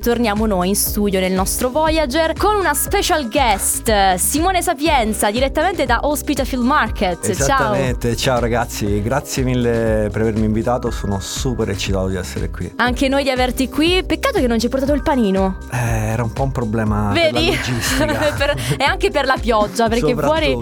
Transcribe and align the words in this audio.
Torniamo 0.00 0.46
noi 0.46 0.68
in 0.68 0.76
studio 0.76 1.20
nel 1.20 1.32
nostro 1.32 1.68
Voyager 1.68 2.32
con 2.32 2.54
una 2.54 2.72
special 2.72 3.28
guest, 3.28 4.14
Simone 4.14 4.62
Sapienza, 4.62 5.30
direttamente 5.30 5.84
da 5.84 6.00
Ospita 6.04 6.46
Field 6.46 6.64
Market. 6.64 7.28
Esattamente, 7.28 8.16
ciao. 8.16 8.32
ciao 8.32 8.40
ragazzi, 8.40 9.02
grazie 9.02 9.42
mille 9.42 10.08
per 10.10 10.22
avermi 10.22 10.46
invitato, 10.46 10.90
sono 10.90 11.20
super 11.20 11.68
eccitato 11.68 12.08
di 12.08 12.16
essere 12.16 12.48
qui. 12.48 12.72
Anche 12.76 13.08
noi 13.08 13.24
di 13.24 13.28
averti 13.28 13.68
qui, 13.68 14.02
peccato 14.02 14.38
che 14.38 14.46
non 14.46 14.58
ci 14.58 14.64
hai 14.64 14.70
portato 14.70 14.94
il 14.94 15.02
panino. 15.02 15.58
Eh, 15.70 15.76
era 15.76 16.22
un 16.22 16.32
po' 16.32 16.44
un 16.44 16.52
problema 16.52 17.12
Vedi? 17.12 17.50
per 18.38 18.56
e 18.78 18.84
anche 18.84 19.10
per 19.10 19.26
la 19.26 19.36
pioggia, 19.38 19.88
perché 19.88 20.14
fuori... 20.14 20.56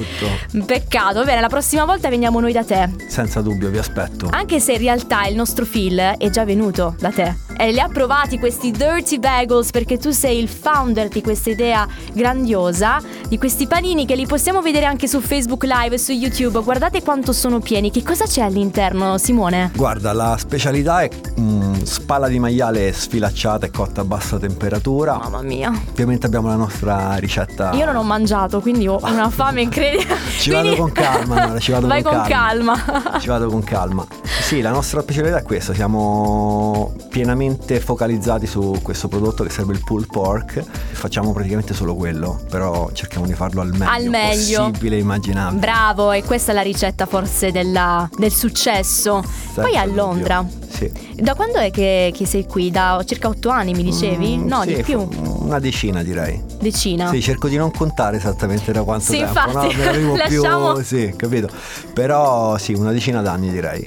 Peccato, 0.67 1.23
bene, 1.23 1.41
la 1.41 1.49
prossima 1.49 1.85
volta 1.85 2.09
veniamo 2.09 2.41
noi 2.41 2.53
da 2.53 2.65
te. 2.65 2.91
Senza 3.07 3.41
dubbio, 3.41 3.71
vi 3.71 3.79
aspetto. 3.79 4.27
Anche 4.31 4.59
se 4.59 4.73
in 4.73 4.79
realtà 4.79 5.27
il 5.27 5.37
nostro 5.37 5.65
Phil 5.65 5.97
è 5.97 6.29
già 6.29 6.45
venuto 6.45 6.97
da 6.99 7.11
te. 7.11 7.47
E 7.57 7.71
li 7.71 7.81
ha 7.81 7.89
provati 7.89 8.39
questi 8.39 8.71
dirty 8.71 9.19
bagels 9.29 9.71
perché 9.71 9.99
tu 9.99 10.11
sei 10.11 10.39
il 10.39 10.49
founder 10.49 11.09
di 11.09 11.21
questa 11.21 11.51
idea 11.51 11.87
grandiosa, 12.15 12.99
di 13.29 13.37
questi 13.37 13.67
panini 13.67 14.07
che 14.07 14.15
li 14.15 14.27
possiamo 14.27 14.63
vedere 14.63 14.87
anche 14.87 15.07
su 15.07 15.21
Facebook 15.21 15.65
Live 15.65 15.95
e 15.95 15.99
su 15.99 16.13
YouTube. 16.13 16.63
Guardate 16.63 17.03
quanto 17.03 17.33
sono 17.33 17.61
pieni. 17.61 17.91
Che 17.91 18.03
cosa 18.03 18.25
c'è 18.25 18.41
all'interno, 18.41 19.19
Simone? 19.19 19.71
Guarda, 19.77 20.15
la 20.15 20.37
specialità 20.39 21.03
è 21.03 21.11
mm, 21.39 21.83
spalla 21.83 22.29
di 22.29 22.39
maiale 22.39 22.91
sfilacciata 22.93 23.67
e 23.67 23.71
cotta 23.71 24.01
a 24.01 24.05
bassa 24.05 24.39
temperatura. 24.39 25.19
Mamma 25.19 25.43
mia. 25.43 25.69
Ovviamente 25.91 26.25
abbiamo 26.25 26.49
la 26.49 26.57
nostra 26.57 27.17
ricetta. 27.17 27.73
Io 27.75 27.85
non 27.85 27.97
ho 27.97 28.03
mangiato, 28.03 28.61
quindi 28.61 28.89
ho 28.89 28.99
una 29.03 29.29
fame 29.31 29.61
incredibile. 29.63 30.17
ci 30.39 30.51
quindi... 30.51 30.71
vado 30.71 30.83
con 30.83 30.93
calma, 30.93 31.43
allora, 31.43 31.59
ci 31.59 31.73
vado 31.73 31.87
Vai 31.89 32.03
con, 32.03 32.15
con 32.15 32.23
calma. 32.27 32.83
calma. 32.83 33.19
ci 33.21 33.29
vado 33.29 33.49
con 33.49 33.63
calma. 33.63 34.07
Sì, 34.41 34.63
la 34.63 34.71
nostra 34.71 35.03
specialità 35.03 35.39
è 35.39 35.43
questa, 35.43 35.75
siamo 35.75 36.95
pienamente 37.11 37.81
focalizzati 37.81 38.47
su 38.47 38.79
questo 38.83 39.09
prodotto 39.09 39.18
che 39.21 39.51
serve 39.51 39.73
il 39.73 39.83
pulled 39.85 40.07
pork, 40.11 40.63
facciamo 40.63 41.33
praticamente 41.33 41.75
solo 41.75 41.95
quello, 41.95 42.41
però 42.49 42.91
cerchiamo 42.93 43.27
di 43.27 43.35
farlo 43.35 43.61
al 43.61 43.71
meglio, 43.71 43.91
al 43.91 44.05
meglio. 44.07 44.71
possibile 44.71 44.99
immaginabile. 44.99 45.61
Bravo, 45.61 46.13
e 46.13 46.23
questa 46.23 46.53
è 46.53 46.55
la 46.55 46.63
ricetta 46.63 47.07
forse 47.07 47.51
della, 47.51 48.09
del 48.17 48.33
successo. 48.33 49.23
Senza 49.25 49.63
Poi 49.63 49.77
a 49.77 49.85
Londra. 49.85 50.47
Sì. 50.69 50.91
Da 51.15 51.35
quando 51.35 51.59
è 51.59 51.71
che, 51.71 52.13
che, 52.15 52.27
sei 52.27 52.47
qui? 52.47 52.71
Da 52.71 53.03
circa 53.05 53.29
otto 53.29 53.49
anni 53.49 53.73
mi 53.73 53.83
dicevi? 53.83 54.37
Mm, 54.37 54.47
no, 54.47 54.63
sì, 54.63 54.75
di 54.75 54.83
più. 54.83 55.09
Una 55.39 55.59
decina 55.59 56.03
direi. 56.05 56.41
Decina? 56.61 57.09
Sì, 57.11 57.21
cerco 57.21 57.49
di 57.49 57.57
non 57.57 57.73
contare 57.73 58.19
esattamente 58.19 58.71
da 58.71 58.85
quanto 58.85 59.07
sì, 59.07 59.19
tempo. 59.19 59.41
Infatti, 59.41 59.77
no, 59.77 59.83
arrivo 59.89 60.15
lasciamo... 60.17 60.73
più. 60.75 60.85
Sì, 60.85 61.15
capito. 61.17 61.49
Però 61.93 62.57
sì, 62.59 62.75
una 62.75 62.93
decina 62.93 63.23
d'anni 63.23 63.51
direi. 63.51 63.87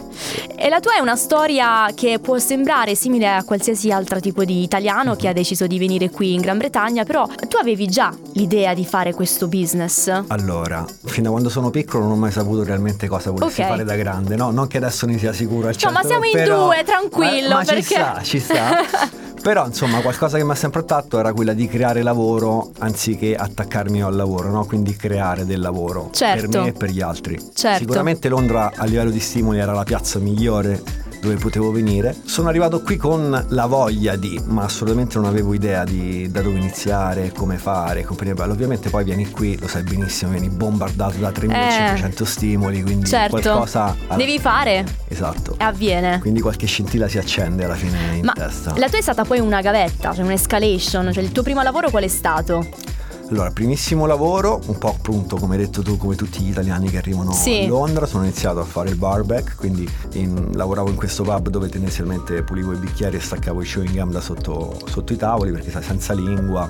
E 0.57 0.67
la 0.67 0.79
tua 0.79 0.95
è 0.95 0.99
una 0.99 1.15
storia 1.15 1.89
che 1.95 2.19
può 2.19 2.37
sembrare 2.39 2.95
simile 2.95 3.29
a 3.29 3.43
qualsiasi 3.43 3.91
altro 3.91 4.19
tipo 4.19 4.43
di 4.43 4.61
italiano 4.63 5.15
che 5.21 5.27
ha 5.27 5.33
deciso 5.33 5.67
di 5.67 5.77
venire 5.77 6.09
qui 6.09 6.33
in 6.33 6.41
Gran 6.41 6.57
Bretagna, 6.57 7.03
però 7.03 7.27
tu 7.27 7.57
avevi 7.57 7.87
già 7.87 8.11
l'idea 8.33 8.73
di 8.73 8.83
fare 8.83 9.13
questo 9.13 9.47
business? 9.47 10.07
Allora, 10.27 10.83
fin 11.05 11.21
da 11.21 11.29
quando 11.29 11.47
sono 11.49 11.69
piccolo 11.69 12.05
non 12.05 12.13
ho 12.13 12.15
mai 12.15 12.31
saputo 12.31 12.63
realmente 12.63 13.07
cosa 13.07 13.29
volessi 13.29 13.61
okay. 13.61 13.69
fare 13.69 13.83
da 13.83 13.95
grande, 13.95 14.35
no? 14.35 14.49
Non 14.49 14.65
che 14.65 14.77
adesso 14.77 15.05
ne 15.05 15.19
sia 15.19 15.31
sicuro 15.31 15.67
al 15.67 15.75
No, 15.83 15.91
ma 15.91 16.01
siamo 16.03 16.25
in 16.25 16.31
però... 16.31 16.65
due, 16.65 16.83
tranquillo, 16.83 17.49
ma, 17.49 17.55
ma 17.57 17.63
perché... 17.63 17.81
ci 17.83 17.93
sta, 17.93 18.21
ci 18.23 18.39
sta. 18.39 19.19
Però 19.41 19.65
insomma 19.65 20.01
qualcosa 20.01 20.37
che 20.37 20.43
mi 20.43 20.51
ha 20.51 20.55
sempre 20.55 20.81
attratto 20.81 21.17
era 21.17 21.33
quella 21.33 21.53
di 21.53 21.67
creare 21.67 22.03
lavoro 22.03 22.73
anziché 22.77 23.35
attaccarmi 23.35 23.99
al 24.03 24.15
lavoro, 24.15 24.51
no? 24.51 24.65
quindi 24.65 24.95
creare 24.95 25.47
del 25.47 25.59
lavoro 25.59 26.09
certo. 26.11 26.47
per 26.47 26.59
me 26.61 26.67
e 26.67 26.73
per 26.73 26.91
gli 26.91 27.01
altri. 27.01 27.39
Certo. 27.51 27.79
Sicuramente 27.79 28.29
Londra 28.29 28.71
a 28.75 28.85
livello 28.85 29.09
di 29.09 29.19
stimoli 29.19 29.57
era 29.57 29.73
la 29.73 29.83
piazza 29.83 30.19
migliore 30.19 31.00
dove 31.21 31.35
potevo 31.35 31.71
venire. 31.71 32.15
Sono 32.25 32.49
arrivato 32.49 32.81
qui 32.81 32.97
con 32.97 33.45
la 33.49 33.65
voglia 33.67 34.15
di, 34.15 34.41
ma 34.47 34.63
assolutamente 34.63 35.17
non 35.17 35.25
avevo 35.25 35.53
idea 35.53 35.83
di 35.83 36.29
da 36.29 36.41
dove 36.41 36.57
iniziare, 36.57 37.31
come 37.31 37.57
fare, 37.57 38.03
compagnia 38.03 38.33
bella. 38.33 38.51
Ovviamente 38.51 38.89
poi 38.89 39.03
vieni 39.03 39.29
qui, 39.29 39.57
lo 39.59 39.67
sai 39.67 39.83
benissimo, 39.83 40.31
vieni 40.31 40.49
bombardato 40.49 41.17
da 41.17 41.31
3500 41.31 42.23
eh, 42.23 42.25
stimoli, 42.25 42.81
quindi 42.81 43.05
certo. 43.05 43.39
qualcosa 43.39 43.95
devi 44.15 44.39
fare. 44.39 44.83
Esatto. 45.07 45.55
E 45.57 45.63
avviene. 45.63 46.19
Quindi 46.19 46.41
qualche 46.41 46.65
scintilla 46.65 47.07
si 47.07 47.19
accende 47.19 47.65
alla 47.65 47.75
fine 47.75 48.15
in 48.15 48.25
ma 48.25 48.33
testa. 48.33 48.73
La 48.77 48.89
tua 48.89 48.97
è 48.97 49.01
stata 49.01 49.23
poi 49.23 49.39
una 49.39 49.61
gavetta, 49.61 50.13
cioè 50.13 50.25
un'escalation, 50.25 51.13
cioè 51.13 51.23
il 51.23 51.31
tuo 51.31 51.43
primo 51.43 51.61
lavoro 51.61 51.89
qual 51.91 52.03
è 52.03 52.07
stato? 52.07 52.90
Allora, 53.31 53.49
primissimo 53.51 54.05
lavoro, 54.05 54.59
un 54.65 54.77
po' 54.77 54.89
appunto 54.89 55.37
come 55.37 55.55
hai 55.55 55.61
detto 55.61 55.81
tu, 55.81 55.95
come 55.95 56.15
tutti 56.15 56.41
gli 56.41 56.49
italiani 56.49 56.89
che 56.89 56.97
arrivano 56.97 57.31
sì. 57.31 57.63
a 57.63 57.67
Londra, 57.67 58.05
sono 58.05 58.23
iniziato 58.23 58.59
a 58.59 58.65
fare 58.65 58.89
il 58.89 58.97
barback, 58.97 59.55
quindi 59.55 59.89
in, 60.13 60.49
lavoravo 60.53 60.89
in 60.89 60.97
questo 60.97 61.23
pub 61.23 61.47
dove 61.47 61.69
tendenzialmente 61.69 62.43
pulivo 62.43 62.73
i 62.73 62.75
bicchieri 62.75 63.15
e 63.15 63.19
staccavo 63.21 63.61
i 63.61 63.65
chewing 63.65 63.95
gum 63.95 64.11
da 64.11 64.19
sotto, 64.19 64.77
sotto 64.85 65.13
i 65.13 65.15
tavoli 65.15 65.51
perché 65.51 65.71
sai, 65.71 65.81
senza 65.81 66.13
lingua. 66.13 66.69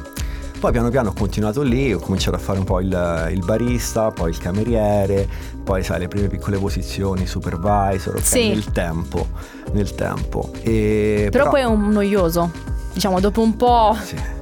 Poi 0.59 0.71
piano 0.71 0.89
piano 0.89 1.09
ho 1.09 1.13
continuato 1.13 1.63
lì, 1.63 1.91
ho 1.95 1.99
cominciato 1.99 2.35
a 2.35 2.39
fare 2.39 2.59
un 2.59 2.65
po' 2.65 2.79
il, 2.79 3.29
il 3.31 3.43
barista, 3.43 4.11
poi 4.11 4.29
il 4.29 4.37
cameriere, 4.37 5.27
poi 5.63 5.83
sai 5.83 5.97
le 5.97 6.07
prime 6.07 6.27
piccole 6.27 6.59
posizioni, 6.59 7.25
supervisor, 7.25 8.17
ok, 8.17 8.23
sì. 8.23 8.49
nel 8.49 8.65
tempo, 8.65 9.29
nel 9.71 9.95
tempo. 9.95 10.51
E, 10.61 11.29
però, 11.31 11.45
però 11.45 11.49
poi 11.49 11.61
è 11.61 11.65
un 11.65 11.89
noioso, 11.89 12.51
diciamo 12.93 13.19
dopo 13.19 13.41
un 13.41 13.55
po'... 13.55 13.97
Sì 14.03 14.39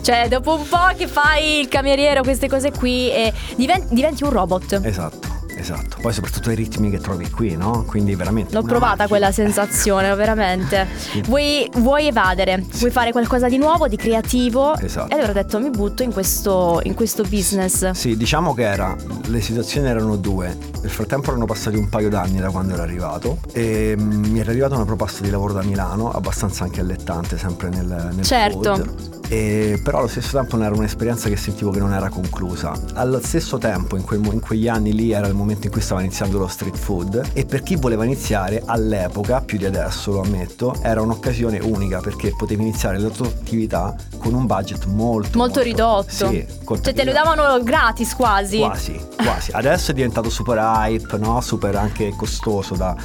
cioè, 0.00 0.28
dopo 0.28 0.56
un 0.56 0.68
po' 0.68 0.90
che 0.96 1.06
fai 1.06 1.60
il 1.60 1.68
cameriere 1.68 2.20
queste 2.20 2.48
cose 2.48 2.70
qui, 2.70 3.10
e 3.10 3.32
diventi, 3.56 3.94
diventi 3.94 4.24
un 4.24 4.30
robot. 4.30 4.80
Esatto. 4.82 5.36
Esatto, 5.58 5.96
poi 6.00 6.12
soprattutto 6.12 6.52
i 6.52 6.54
ritmi 6.54 6.88
che 6.88 6.98
trovi 6.98 7.28
qui, 7.30 7.56
no? 7.56 7.84
Quindi 7.84 8.14
veramente... 8.14 8.54
L'ho 8.54 8.62
provata 8.62 8.88
macchina. 8.88 9.08
quella 9.08 9.32
sensazione, 9.32 10.14
veramente. 10.14 10.86
Vuoi, 11.24 11.68
vuoi 11.78 12.06
evadere, 12.06 12.64
sì. 12.70 12.78
vuoi 12.78 12.92
fare 12.92 13.10
qualcosa 13.10 13.48
di 13.48 13.58
nuovo, 13.58 13.88
di 13.88 13.96
creativo. 13.96 14.76
Esatto. 14.76 15.10
E 15.10 15.16
allora 15.16 15.30
ho 15.30 15.34
detto 15.34 15.58
mi 15.58 15.70
butto 15.70 16.04
in 16.04 16.12
questo, 16.12 16.80
in 16.84 16.94
questo 16.94 17.24
business. 17.24 17.90
Sì, 17.90 18.16
diciamo 18.16 18.54
che 18.54 18.62
era, 18.62 18.94
le 19.26 19.40
situazioni 19.40 19.88
erano 19.88 20.14
due. 20.14 20.56
Nel 20.80 20.90
frattempo 20.90 21.30
erano 21.30 21.44
passati 21.44 21.76
un 21.76 21.88
paio 21.88 22.08
d'anni 22.08 22.38
da 22.38 22.50
quando 22.50 22.74
ero 22.74 22.82
arrivato 22.82 23.38
e 23.52 23.96
mm, 23.98 24.24
mi 24.26 24.38
era 24.38 24.50
arrivata 24.50 24.76
una 24.76 24.84
proposta 24.84 25.24
di 25.24 25.30
lavoro 25.30 25.54
da 25.54 25.62
Milano, 25.62 26.12
abbastanza 26.12 26.62
anche 26.62 26.80
allettante, 26.80 27.36
sempre 27.36 27.68
nel, 27.68 28.10
nel 28.14 28.24
certo. 28.24 28.76
food 28.76 29.17
e, 29.28 29.78
però 29.82 29.98
allo 29.98 30.08
stesso 30.08 30.36
tempo 30.36 30.56
non 30.56 30.64
era 30.64 30.74
un'esperienza 30.74 31.28
che 31.28 31.36
sentivo 31.36 31.70
che 31.70 31.78
non 31.78 31.92
era 31.92 32.08
conclusa. 32.08 32.72
Allo 32.94 33.20
stesso 33.22 33.58
tempo, 33.58 33.96
in, 33.96 34.04
quel, 34.04 34.24
in, 34.24 34.40
quegli 34.40 34.68
anni 34.68 34.94
lì, 34.94 35.12
era 35.12 35.26
il 35.26 35.34
momento 35.34 35.66
in 35.66 35.72
cui 35.72 35.82
stava 35.82 36.00
iniziando 36.00 36.38
lo 36.38 36.46
street 36.46 36.76
food 36.76 37.30
e 37.34 37.44
per 37.44 37.62
chi 37.62 37.76
voleva 37.76 38.04
iniziare 38.04 38.62
all'epoca, 38.64 39.40
più 39.40 39.58
di 39.58 39.66
adesso 39.66 40.12
lo 40.12 40.22
ammetto, 40.22 40.74
era 40.82 41.02
un'occasione 41.02 41.58
unica 41.58 42.00
perché 42.00 42.32
potevi 42.36 42.62
iniziare 42.62 42.98
la 42.98 43.08
tua 43.10 43.26
attività 43.26 43.94
con 44.16 44.32
un 44.32 44.46
budget 44.46 44.84
molto, 44.86 44.96
molto, 44.98 45.38
molto 45.38 45.60
ridotto. 45.60 46.08
Sì, 46.10 46.46
cioè 46.80 46.94
te 46.94 47.04
lo 47.04 47.12
davano 47.12 47.62
gratis 47.62 48.14
quasi. 48.14 48.58
Quasi, 48.58 48.98
quasi. 49.14 49.50
Adesso 49.52 49.90
è 49.90 49.94
diventato 49.94 50.30
super 50.30 50.56
hype, 50.58 51.18
no? 51.18 51.40
super 51.40 51.76
anche 51.76 52.14
costoso 52.16 52.74
da... 52.74 52.96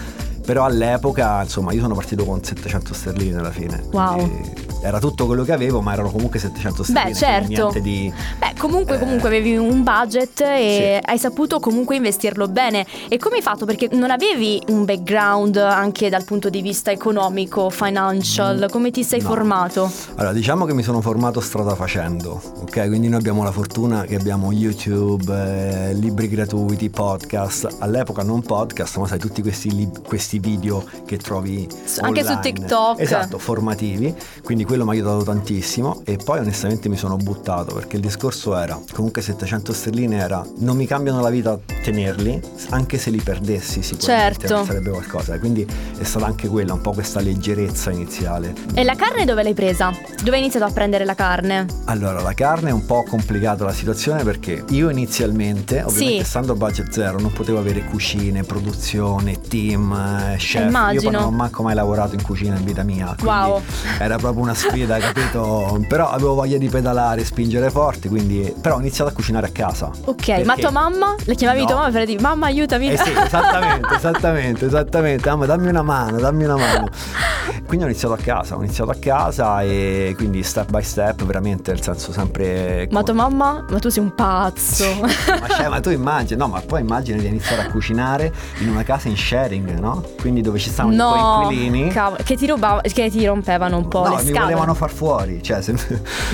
Però 0.46 0.66
all'epoca, 0.66 1.42
insomma, 1.42 1.72
io 1.72 1.82
sono 1.82 1.96
partito 1.96 2.26
con 2.26 2.44
700 2.44 2.94
sterline 2.94 3.40
alla 3.40 3.52
fine. 3.52 3.82
Wow 3.92 4.73
era 4.84 5.00
tutto 5.00 5.26
quello 5.26 5.44
che 5.44 5.54
avevo, 5.54 5.82
ma 5.82 5.94
erano 5.94 6.12
comunque 6.12 6.40
700 6.40 6.84
sterline. 6.84 7.12
Beh, 7.12 7.16
certo. 7.16 7.80
Di, 7.80 8.14
Beh, 8.38 8.54
comunque, 8.58 8.98
eh, 8.98 9.00
comunque 9.00 9.30
avevi 9.30 9.56
un 9.56 9.82
budget 9.82 10.42
e 10.42 11.00
sì. 11.02 11.10
hai 11.10 11.18
saputo 11.18 11.60
comunque 11.60 11.96
investirlo 11.96 12.50
bene. 12.50 12.86
E 13.08 13.18
come 13.18 13.38
hai 13.38 13.42
fatto? 13.42 13.66
Perché 13.66 13.88
non 13.94 14.12
avevi 14.12 14.62
un 14.68 14.84
background 14.84 15.56
anche 15.56 16.10
dal 16.10 16.26
punto 16.26 16.50
di 16.50 16.62
vista 16.62 16.92
economico, 16.92 17.70
financial, 17.70 18.66
mm. 18.66 18.72
come 18.72 18.92
ti 18.92 19.06
sei 19.06 19.22
no. 19.22 19.30
formato? 19.30 19.92
Allora, 20.16 20.34
diciamo 20.34 20.66
che 20.66 20.74
mi 20.74 20.84
sono 20.84 21.00
formato 21.00 21.40
strada 21.40 21.76
facendo, 21.76 22.42
ok? 22.62 22.88
Quindi 22.88 23.08
noi 23.08 23.20
abbiamo 23.20 23.44
la 23.44 23.52
fortuna 23.52 24.04
che 24.04 24.16
abbiamo 24.16 24.52
YouTube, 24.52 25.34
eh, 25.34 25.94
libri 25.94 26.28
gratuiti, 26.28 26.90
podcast, 26.90 27.78
all'epoca 27.80 28.22
non 28.24 28.42
podcast, 28.42 28.98
ma 28.98 29.08
sai 29.08 29.20
tutti 29.20 29.42
questi, 29.42 29.74
lib- 29.74 30.06
questi 30.06 30.40
video 30.40 30.84
che 31.06 31.16
trovi 31.18 31.68
anche 32.02 32.20
online. 32.20 32.24
su 32.24 32.40
TikTok. 32.42 33.00
Esatto, 33.00 33.38
formativi. 33.38 34.14
Quindi 34.44 34.66
quello 34.74 34.90
mi 34.90 34.98
ha 34.98 35.02
aiutato 35.02 35.24
tantissimo 35.24 36.02
e 36.04 36.18
poi 36.18 36.40
onestamente 36.40 36.90
mi 36.90 36.98
sono 36.98 37.16
buttato 37.16 37.76
perché 37.76 37.98
il 37.98 38.02
discorso 38.02 38.58
era 38.58 38.80
comunque 38.92 39.22
700 39.22 39.72
sterline 39.72 40.18
era 40.18 40.44
non 40.58 40.76
mi 40.76 40.88
cambiano 40.88 41.22
la 41.22 41.30
vita 41.30 41.60
tenerli 41.84 42.42
anche 42.70 42.98
se 42.98 43.12
li 43.12 43.22
perdessi 43.22 43.84
sicuramente 43.84 44.48
certo. 44.48 44.66
sarebbe 44.66 44.90
qualcosa 44.90 45.38
quindi 45.38 45.64
è 45.64 46.04
stata 46.04 46.26
anche 46.26 46.48
quella 46.48 46.74
un 46.74 46.82
po' 46.82 46.92
questa 46.92 47.20
leggerezza 47.20 47.92
iniziale 47.92 48.56
e 48.74 48.84
la 48.84 48.96
carne 48.96 49.26
dove 49.26 49.44
l'hai 49.44 49.54
presa? 49.54 49.92
dove 50.24 50.38
hai 50.38 50.42
iniziato 50.42 50.66
a 50.66 50.72
prendere 50.72 51.06
la 51.06 51.14
carne? 51.14 51.68
allora 51.86 52.24
la 52.24 52.34
carne 52.34 52.70
è 52.70 52.74
un 52.74 52.88
po' 52.88 53.04
complicata 53.08 53.64
la 53.66 53.74
situazione 53.74 54.24
perché 54.24 54.64
io 54.70 54.90
inizialmente 54.90 55.84
ovviamente 55.84 56.16
sì. 56.16 56.18
essendo 56.18 56.56
budget 56.56 56.90
zero 56.90 57.20
non 57.20 57.32
potevo 57.32 57.60
avere 57.60 57.84
cucine 57.84 58.42
produzione 58.42 59.40
team 59.40 59.92
eh, 60.32 60.38
chef 60.38 60.66
Immagino. 60.66 61.02
io 61.04 61.12
non 61.12 61.24
ho 61.26 61.32
manco 61.32 61.62
mai 61.62 61.76
lavorato 61.76 62.16
in 62.16 62.24
cucina 62.24 62.56
in 62.56 62.64
vita 62.64 62.82
mia 62.82 63.16
wow 63.22 63.62
era 64.00 64.18
proprio 64.18 64.42
una 64.42 64.56
sfida, 64.70 64.98
capito? 64.98 65.84
Però 65.88 66.10
avevo 66.10 66.34
voglia 66.34 66.58
di 66.58 66.70
pedalare, 66.70 67.24
spingere 67.24 67.70
forte, 67.70 68.10
quindi... 68.10 68.54
Però 68.62 68.76
ho 68.76 68.80
iniziato 68.80 69.10
a 69.10 69.14
cucinare 69.14 69.48
a 69.48 69.50
casa. 69.52 69.92
Ok, 70.06 70.26
perché... 70.26 70.44
ma 70.44 70.56
tua 70.56 70.72
mamma? 70.72 71.16
Le 71.24 71.36
chiamavi 71.36 71.62
no. 71.62 71.66
tua 71.66 71.76
mamma 71.76 71.92
per 71.92 72.06
dire 72.06 72.22
mamma 72.22 72.46
aiutami? 72.48 72.90
Eh 72.90 72.98
sì, 72.98 73.12
esattamente, 73.12 73.96
esattamente, 73.96 74.66
esattamente. 74.66 75.30
Mamma 75.30 75.46
dammi 75.46 75.68
una 75.68 75.82
mano, 75.82 76.20
dammi 76.20 76.44
una 76.44 76.58
mano. 76.58 76.88
quindi 77.74 77.90
ho 77.90 77.92
iniziato 77.92 78.14
a 78.14 78.24
casa, 78.24 78.56
ho 78.56 78.62
iniziato 78.62 78.92
a 78.92 78.96
casa 79.00 79.64
e 79.64 80.14
quindi 80.16 80.44
step 80.44 80.70
by 80.70 80.84
step, 80.84 81.24
veramente, 81.24 81.72
nel 81.72 81.82
senso 81.82 82.12
sempre... 82.12 82.88
Ma 82.92 83.02
tua 83.02 83.16
mamma? 83.16 83.66
Ma 83.68 83.80
tu 83.80 83.90
sei 83.90 84.04
un 84.04 84.14
pazzo. 84.14 84.86
ma, 85.02 85.48
cioè, 85.48 85.70
ma 85.70 85.80
tu 85.80 85.90
immagini, 85.90 86.40
no, 86.40 86.50
ma 86.50 86.62
poi 86.62 86.82
immagini 86.82 87.20
di 87.20 87.26
iniziare 87.26 87.64
a 87.64 87.72
cucinare 87.72 88.32
in 88.60 88.70
una 88.70 88.84
casa 88.84 89.08
in 89.08 89.18
sharing, 89.18 89.80
no? 89.80 90.04
Quindi 90.22 90.42
dove 90.42 90.60
ci 90.60 90.70
stavano 90.70 90.96
no, 90.96 91.16
i 91.16 91.46
coinquilini. 91.48 91.90
Cavolo, 91.90 92.22
che 92.24 92.38
ti, 92.38 92.46
rubava, 92.46 92.82
che 92.82 93.10
ti 93.10 93.26
rompevano 93.26 93.78
un 93.78 93.88
po' 93.88 94.04
no, 94.04 94.18
le 94.18 94.22
scale. 94.22 94.32
mi 94.32 94.40
volevano 94.40 94.76
far 94.76 94.92
fuori, 94.92 95.42
cioè... 95.42 95.64
Se... 95.64 95.74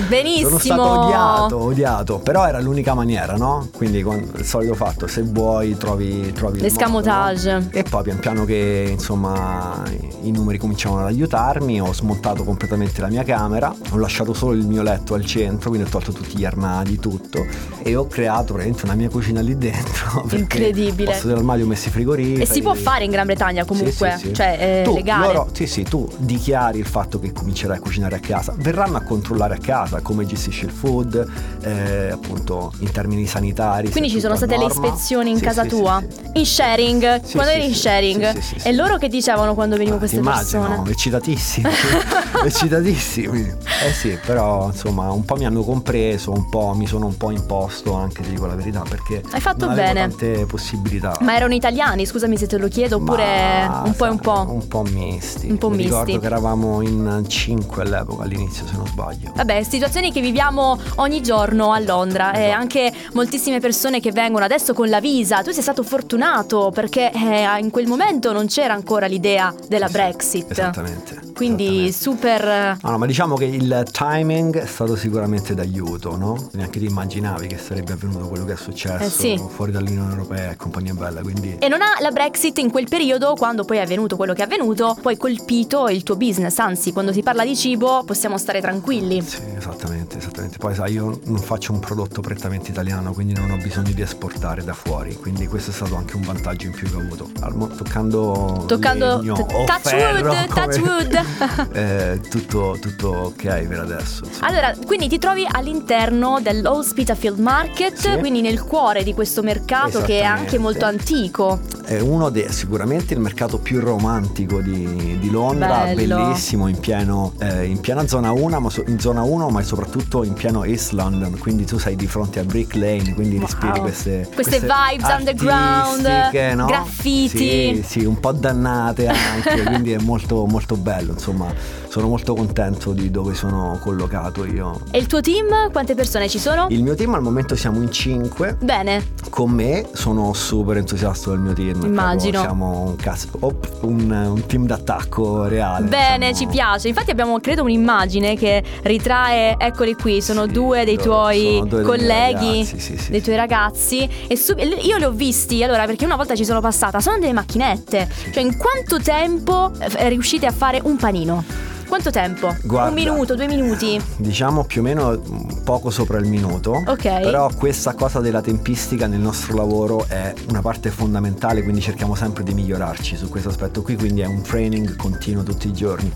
Benissimo. 0.08 0.48
Sono 0.48 0.58
stato 0.58 0.82
odiato, 0.82 1.58
odiato, 1.58 2.18
però 2.18 2.46
era 2.46 2.60
l'unica 2.60 2.92
maniera, 2.92 3.36
no? 3.36 3.66
Quindi 3.74 4.00
il 4.00 4.44
solito 4.44 4.74
fatto, 4.74 5.06
se 5.06 5.22
vuoi 5.22 5.74
trovi, 5.78 6.32
trovi 6.32 6.60
l'escamotage. 6.60 7.52
No? 7.52 7.68
E 7.70 7.82
poi 7.82 8.02
pian 8.02 8.18
piano 8.18 8.44
che 8.44 8.88
insomma 8.90 9.82
i 10.20 10.30
numeri 10.30 10.58
cominciavano 10.58 11.00
ad 11.00 11.06
aiutarmi, 11.30 11.80
ho 11.80 11.92
smontato 11.92 12.42
completamente 12.42 13.00
la 13.00 13.08
mia 13.08 13.22
camera, 13.22 13.72
ho 13.90 13.96
lasciato 13.98 14.34
solo 14.34 14.52
il 14.52 14.66
mio 14.66 14.82
letto 14.82 15.14
al 15.14 15.24
centro, 15.24 15.70
quindi 15.70 15.86
ho 15.86 15.90
tolto 15.90 16.10
tutti 16.10 16.36
gli 16.36 16.44
armadi, 16.44 16.98
tutto 16.98 17.46
e 17.82 17.94
ho 17.94 18.06
creato 18.06 18.54
praticamente 18.54 18.84
una 18.84 18.94
mia 18.94 19.08
cucina 19.08 19.40
lì 19.40 19.56
dentro. 19.56 20.26
Incredibile. 20.36 21.12
Posto 21.12 21.28
dell'armadio 21.28 21.64
ho 21.64 21.68
messo 21.68 21.88
i 21.88 21.90
frigoriferi. 21.92 22.42
E 22.42 22.46
si 22.46 22.60
può 22.62 22.74
fare 22.74 23.04
in 23.04 23.10
Gran 23.12 23.26
Bretagna 23.26 23.64
comunque, 23.64 24.10
sì, 24.12 24.18
sì, 24.18 24.26
sì. 24.28 24.34
cioè 24.34 24.80
è 24.80 24.82
tu, 24.82 24.94
legale. 24.94 25.26
Loro, 25.26 25.48
sì, 25.52 25.66
sì, 25.66 25.84
tu 25.84 26.08
dichiari 26.16 26.78
il 26.78 26.86
fatto 26.86 27.20
che 27.20 27.32
comincerai 27.32 27.76
a 27.76 27.80
cucinare 27.80 28.16
a 28.16 28.20
casa, 28.20 28.52
verranno 28.56 28.96
a 28.96 29.02
controllare 29.02 29.54
a 29.54 29.58
casa 29.58 30.00
come 30.00 30.26
gestisci 30.26 30.64
il 30.64 30.72
food, 30.72 31.26
eh, 31.62 32.10
appunto 32.10 32.72
in 32.80 32.90
termini 32.90 33.26
sanitari. 33.26 33.90
Quindi 33.90 34.10
ci 34.10 34.20
sono 34.20 34.34
state 34.34 34.56
le 34.56 34.64
ispezioni 34.64 35.30
in 35.30 35.38
casa 35.38 35.64
tua? 35.64 36.02
In 36.32 36.46
sharing, 36.46 37.20
quando 37.32 37.50
eri 37.52 37.66
in 37.66 37.74
sharing. 37.74 38.38
E 38.62 38.72
loro 38.72 38.96
che 38.98 39.08
dicevano 39.08 39.54
quando 39.54 39.76
venivano 39.76 39.98
queste 39.98 40.18
immagino, 40.18 40.66
persone? 40.66 40.88
Eccitatissimi, 41.20 41.68
eccitatissimi. 42.44 43.54
Eh 43.84 43.92
sì, 43.92 44.18
però 44.24 44.68
insomma 44.68 45.10
un 45.10 45.24
po' 45.24 45.36
mi 45.36 45.44
hanno 45.44 45.62
compreso, 45.62 46.32
un 46.32 46.48
po' 46.48 46.72
mi 46.74 46.86
sono 46.86 47.06
un 47.06 47.16
po' 47.16 47.30
imposto 47.30 47.94
anche, 47.94 48.22
ti 48.22 48.30
dico 48.30 48.46
la 48.46 48.54
verità, 48.54 48.82
perché 48.88 49.22
hai 49.30 49.40
fatto 49.40 49.68
bene. 49.68 50.08
tante 50.08 50.46
possibilità. 50.46 51.18
Ma 51.20 51.36
erano 51.36 51.52
italiani, 51.54 52.06
scusami 52.06 52.38
se 52.38 52.46
te 52.46 52.56
lo 52.56 52.68
chiedo, 52.68 52.96
oppure 52.96 53.66
Ma, 53.68 53.82
un 53.84 53.94
po' 53.94 54.06
e 54.06 54.08
un 54.08 54.18
po'? 54.18 54.46
Un 54.48 54.66
po' 54.66 54.82
misti. 54.82 55.50
Un 55.50 55.58
po' 55.58 55.68
mi 55.68 55.76
misti. 55.76 55.90
Ricordo 55.90 56.18
che 56.18 56.26
eravamo 56.26 56.80
in 56.80 57.24
5 57.26 57.82
all'epoca, 57.82 58.22
all'inizio 58.24 58.66
se 58.66 58.76
non 58.76 58.86
sbaglio. 58.86 59.32
Vabbè, 59.34 59.62
situazioni 59.62 60.12
che 60.12 60.22
viviamo 60.22 60.78
ogni 60.96 61.20
giorno 61.22 61.72
a 61.72 61.78
Londra 61.80 62.32
esatto. 62.32 62.46
e 62.46 62.50
anche 62.50 62.92
moltissime 63.12 63.60
persone 63.60 64.00
che 64.00 64.12
vengono 64.12 64.44
adesso 64.46 64.72
con 64.72 64.88
la 64.88 65.00
visa. 65.00 65.42
Tu 65.42 65.50
sei 65.50 65.62
stato 65.62 65.82
fortunato 65.82 66.70
perché 66.72 67.12
eh, 67.12 67.58
in 67.58 67.70
quel 67.70 67.86
momento 67.86 68.32
non 68.32 68.46
c'era 68.46 68.72
ancora 68.72 69.06
l'idea 69.06 69.54
della 69.68 69.88
Brexit. 69.88 70.50
Esattamente. 70.50 70.99
момента. 71.00 71.29
Quindi 71.40 71.90
super... 71.90 72.76
No, 72.82 72.90
no, 72.90 72.98
ma 72.98 73.06
diciamo 73.06 73.34
che 73.34 73.46
il 73.46 73.84
timing 73.90 74.58
è 74.58 74.66
stato 74.66 74.94
sicuramente 74.94 75.54
d'aiuto, 75.54 76.14
no? 76.14 76.50
Neanche 76.52 76.78
ti 76.78 76.84
immaginavi 76.84 77.46
che 77.46 77.56
sarebbe 77.56 77.94
avvenuto 77.94 78.28
quello 78.28 78.44
che 78.44 78.52
è 78.52 78.56
successo 78.56 79.04
eh 79.04 79.08
sì. 79.08 79.42
fuori 79.48 79.72
dall'Unione 79.72 80.10
Europea 80.10 80.50
e 80.50 80.56
compagnia 80.56 80.92
bella, 80.92 81.22
quindi... 81.22 81.56
E 81.58 81.68
non 81.68 81.80
ha 81.80 81.96
la 82.00 82.10
Brexit 82.10 82.58
in 82.58 82.70
quel 82.70 82.90
periodo, 82.90 83.36
quando 83.36 83.64
poi 83.64 83.78
è 83.78 83.80
avvenuto 83.80 84.16
quello 84.16 84.34
che 84.34 84.42
è 84.42 84.44
avvenuto, 84.44 84.94
poi 85.00 85.16
colpito 85.16 85.88
il 85.88 86.02
tuo 86.02 86.16
business, 86.16 86.58
anzi 86.58 86.92
quando 86.92 87.10
si 87.10 87.22
parla 87.22 87.42
di 87.42 87.56
cibo 87.56 88.04
possiamo 88.04 88.36
stare 88.36 88.60
tranquilli. 88.60 89.22
Sì, 89.22 89.40
esattamente, 89.56 90.18
esattamente. 90.18 90.58
Poi 90.58 90.74
sai, 90.74 90.92
io 90.92 91.20
non 91.24 91.38
faccio 91.38 91.72
un 91.72 91.78
prodotto 91.78 92.20
prettamente 92.20 92.70
italiano, 92.70 93.14
quindi 93.14 93.32
non 93.32 93.50
ho 93.50 93.56
bisogno 93.56 93.92
di 93.92 94.02
esportare 94.02 94.62
da 94.62 94.74
fuori, 94.74 95.16
quindi 95.16 95.46
questo 95.46 95.70
è 95.70 95.72
stato 95.72 95.96
anche 95.96 96.16
un 96.16 96.22
vantaggio 96.22 96.66
in 96.66 96.72
più 96.72 96.86
che 96.86 96.96
ho 96.96 97.00
avuto. 97.00 97.30
Toccando... 97.78 98.64
Toccando... 98.66 99.16
Legno, 99.20 99.34
t- 99.36 99.64
touch 99.64 99.88
ferro, 99.88 100.28
wood, 100.28 100.46
touch 100.52 100.78
wood. 100.80 101.28
eh, 101.72 102.20
tutto, 102.28 102.76
tutto, 102.80 103.08
ok 103.08 103.66
per 103.66 103.78
adesso. 103.80 104.24
Insomma. 104.24 104.46
Allora, 104.46 104.74
quindi 104.86 105.08
ti 105.08 105.18
trovi 105.18 105.46
all'interno 105.50 106.40
dell'Old 106.40 107.14
Field 107.14 107.38
Market, 107.38 107.96
sì. 107.96 108.18
quindi 108.18 108.40
nel 108.40 108.62
cuore 108.62 109.02
di 109.02 109.14
questo 109.14 109.42
mercato 109.42 110.02
che 110.02 110.20
è 110.20 110.24
anche 110.24 110.58
molto 110.58 110.84
antico. 110.84 111.60
È 111.84 111.98
uno 111.98 112.30
dei 112.30 112.50
sicuramente 112.52 113.14
il 113.14 113.20
mercato 113.20 113.58
più 113.58 113.80
romantico 113.80 114.60
di, 114.60 115.18
di 115.18 115.30
Londra, 115.30 115.84
Bello. 115.84 116.16
bellissimo, 116.16 116.68
in, 116.68 116.78
pieno, 116.78 117.32
eh, 117.40 117.64
in 117.64 117.80
piena 117.80 118.06
zona 118.06 118.32
1, 118.32 118.60
ma 118.60 118.70
so, 118.70 118.84
in 118.86 119.00
zona 119.00 119.22
1, 119.22 119.48
ma 119.48 119.62
soprattutto 119.62 120.22
in 120.22 120.34
pieno 120.34 120.64
East 120.64 120.92
London, 120.92 121.38
quindi 121.38 121.64
tu 121.64 121.78
sei 121.78 121.96
di 121.96 122.06
fronte 122.06 122.38
a 122.38 122.44
Brick 122.44 122.74
Lane, 122.74 123.14
quindi 123.14 123.36
wow. 123.36 123.46
respiri 123.46 123.80
queste, 123.80 124.28
queste, 124.32 124.60
queste 124.60 124.60
vibes 124.60 125.16
underground, 125.16 126.30
no? 126.54 126.66
graffiti. 126.66 127.28
Sì, 127.28 127.82
sì, 127.84 128.04
un 128.04 128.20
po' 128.20 128.32
dannate 128.32 129.08
anche, 129.08 129.62
quindi 129.64 129.92
è 129.92 129.98
molto 129.98 130.46
molto 130.46 130.76
bello, 130.76 131.18
insomma, 131.20 131.54
sono 131.90 132.06
molto 132.06 132.34
contento 132.34 132.92
di 132.92 133.10
dove 133.10 133.34
sono 133.34 133.76
collocato 133.82 134.44
io. 134.44 134.80
E 134.92 134.98
il 134.98 135.08
tuo 135.08 135.20
team? 135.20 135.72
Quante 135.72 135.96
persone 135.96 136.28
ci 136.28 136.38
sono? 136.38 136.66
Il 136.68 136.84
mio 136.84 136.94
team 136.94 137.14
al 137.14 137.20
momento 137.20 137.56
siamo 137.56 137.82
in 137.82 137.90
5. 137.90 138.58
Bene. 138.60 139.04
Con 139.28 139.50
me 139.50 139.88
sono 139.92 140.32
super 140.32 140.76
entusiasta 140.76 141.30
del 141.30 141.40
mio 141.40 141.52
team. 141.52 141.82
Immagino. 141.82 142.42
Siamo 142.42 142.80
un, 142.82 142.96
cast- 142.96 143.36
oh, 143.40 143.58
un, 143.80 144.08
un 144.08 144.46
team 144.46 144.66
d'attacco 144.66 145.48
reale. 145.48 145.88
Bene, 145.88 146.32
siamo... 146.32 146.52
ci 146.52 146.56
piace. 146.56 146.86
Infatti 146.86 147.10
abbiamo 147.10 147.40
credo 147.40 147.64
un'immagine 147.64 148.36
che 148.36 148.62
ritrae, 148.82 149.56
eccoli 149.58 149.94
qui, 149.94 150.22
sono 150.22 150.44
sì, 150.44 150.52
due 150.52 150.84
dei 150.84 150.96
tuoi 150.96 151.60
due 151.66 151.82
colleghi, 151.82 152.58
ragazzi, 152.58 152.78
sì, 152.78 152.98
sì, 152.98 153.10
dei 153.10 153.20
tuoi 153.20 153.34
ragazzi. 153.34 154.08
E 154.28 154.36
su- 154.36 154.54
io 154.56 154.96
li 154.96 155.04
ho 155.04 155.10
visti, 155.10 155.64
allora, 155.64 155.86
perché 155.86 156.04
una 156.04 156.14
volta 156.16 156.36
ci 156.36 156.44
sono 156.44 156.60
passata, 156.60 157.00
sono 157.00 157.18
delle 157.18 157.32
macchinette. 157.32 158.08
Cioè, 158.32 158.44
in 158.44 158.56
quanto 158.56 159.00
tempo 159.02 159.72
eh, 159.80 160.08
riuscite 160.08 160.46
a 160.46 160.52
fare 160.52 160.80
un 160.84 160.94
panino? 160.94 161.70
Quanto 161.90 162.10
tempo? 162.12 162.54
Guarda, 162.62 162.90
un 162.90 162.94
minuto, 162.94 163.34
due 163.34 163.48
minuti? 163.48 164.00
Diciamo 164.16 164.62
più 164.62 164.80
o 164.80 164.84
meno 164.84 165.20
poco 165.64 165.90
sopra 165.90 166.18
il 166.18 166.26
minuto. 166.28 166.84
Ok. 166.86 167.02
Però 167.02 167.50
questa 167.52 167.94
cosa 167.94 168.20
della 168.20 168.40
tempistica 168.40 169.08
nel 169.08 169.18
nostro 169.18 169.56
lavoro 169.56 170.06
è 170.06 170.32
una 170.50 170.60
parte 170.60 170.90
fondamentale, 170.90 171.64
quindi 171.64 171.80
cerchiamo 171.80 172.14
sempre 172.14 172.44
di 172.44 172.54
migliorarci 172.54 173.16
su 173.16 173.28
questo 173.28 173.48
aspetto 173.48 173.82
qui, 173.82 173.96
quindi 173.96 174.20
è 174.20 174.26
un 174.26 174.40
training 174.40 174.94
continuo 174.94 175.42
tutti 175.42 175.66
i 175.66 175.72
giorni. 175.72 176.12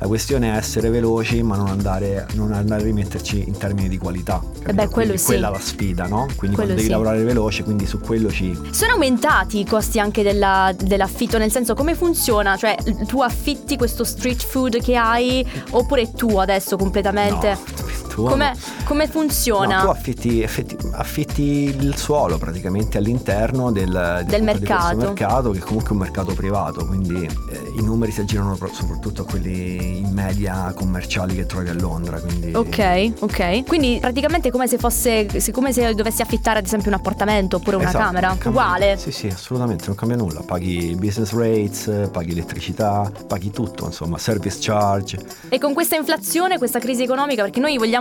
La 0.00 0.06
questione 0.06 0.50
è 0.50 0.56
essere 0.56 0.88
veloci, 0.88 1.42
ma 1.42 1.56
non 1.56 1.66
andare, 1.66 2.26
non 2.32 2.52
andare 2.52 2.80
a 2.80 2.84
rimetterci 2.84 3.44
in 3.46 3.58
termini 3.58 3.86
di 3.86 3.98
qualità. 3.98 4.42
E 4.66 4.72
beh, 4.72 4.88
quello 4.88 5.14
sì. 5.18 5.26
Quella 5.26 5.48
è 5.48 5.50
la 5.52 5.60
sfida, 5.60 6.06
no? 6.06 6.26
Quindi 6.36 6.56
quello 6.56 6.70
devi 6.70 6.84
sì. 6.84 6.88
lavorare 6.88 7.22
veloce, 7.22 7.64
quindi 7.64 7.84
su 7.84 8.00
quello 8.00 8.30
ci. 8.30 8.58
Sono 8.70 8.92
aumentati 8.92 9.60
i 9.60 9.66
costi 9.66 10.00
anche 10.00 10.22
della, 10.22 10.74
dell'affitto, 10.74 11.36
nel 11.36 11.50
senso 11.50 11.74
come 11.74 11.94
funziona? 11.94 12.56
Cioè, 12.56 12.76
tu 13.06 13.20
affitti 13.20 13.76
questo 13.76 14.04
street 14.04 14.42
food 14.42 14.80
che 14.80 14.96
hai, 14.96 15.46
oppure 15.72 16.10
tu 16.12 16.38
adesso 16.38 16.78
completamente? 16.78 17.50
No. 17.50 17.79
Tu 18.10 18.24
come, 18.24 18.54
come 18.84 19.06
funziona? 19.06 19.78
No, 19.78 19.84
tu 19.84 19.90
affitti, 19.90 20.42
affitti, 20.42 20.76
affitti, 20.92 21.42
il 21.42 21.96
suolo 21.96 22.38
praticamente 22.38 22.98
all'interno 22.98 23.70
del, 23.70 23.90
del, 23.90 24.26
del 24.26 24.42
mercato. 24.42 24.96
mercato, 24.96 25.50
che 25.52 25.60
comunque 25.60 25.90
è 25.90 25.92
un 25.92 25.98
mercato 25.98 26.34
privato, 26.34 26.86
quindi 26.86 27.24
eh, 27.24 27.72
i 27.76 27.82
numeri 27.82 28.10
si 28.12 28.20
aggirano 28.20 28.56
soprattutto 28.72 29.22
a 29.22 29.24
quelli 29.24 29.98
in 29.98 30.10
media 30.12 30.72
commerciali 30.74 31.34
che 31.36 31.46
trovi 31.46 31.68
a 31.68 31.74
Londra. 31.74 32.20
Quindi... 32.20 32.52
Ok, 32.52 33.12
ok. 33.20 33.64
Quindi 33.64 33.98
praticamente 34.00 34.48
è 34.48 34.50
come 34.50 34.66
se 34.66 34.76
fosse 34.76 35.26
come 35.52 35.72
se 35.72 35.94
dovessi 35.94 36.22
affittare 36.22 36.58
ad 36.58 36.64
esempio 36.64 36.88
un 36.88 36.96
appartamento 36.96 37.56
oppure 37.56 37.76
una 37.76 37.88
esatto, 37.88 38.04
camera. 38.04 38.28
Cambia, 38.28 38.48
Uguale. 38.50 38.96
Sì, 38.96 39.12
sì, 39.12 39.26
assolutamente, 39.28 39.84
non 39.86 39.94
cambia 39.94 40.16
nulla. 40.16 40.40
Paghi 40.40 40.96
business 40.96 41.32
rates, 41.32 42.08
paghi 42.10 42.32
elettricità, 42.32 43.10
paghi 43.26 43.50
tutto, 43.50 43.86
insomma, 43.86 44.18
service 44.18 44.58
charge. 44.60 45.18
E 45.48 45.58
con 45.58 45.72
questa 45.74 45.96
inflazione, 45.96 46.58
questa 46.58 46.78
crisi 46.78 47.02
economica, 47.02 47.42
perché 47.42 47.60
noi 47.60 47.76
vogliamo 47.78 47.99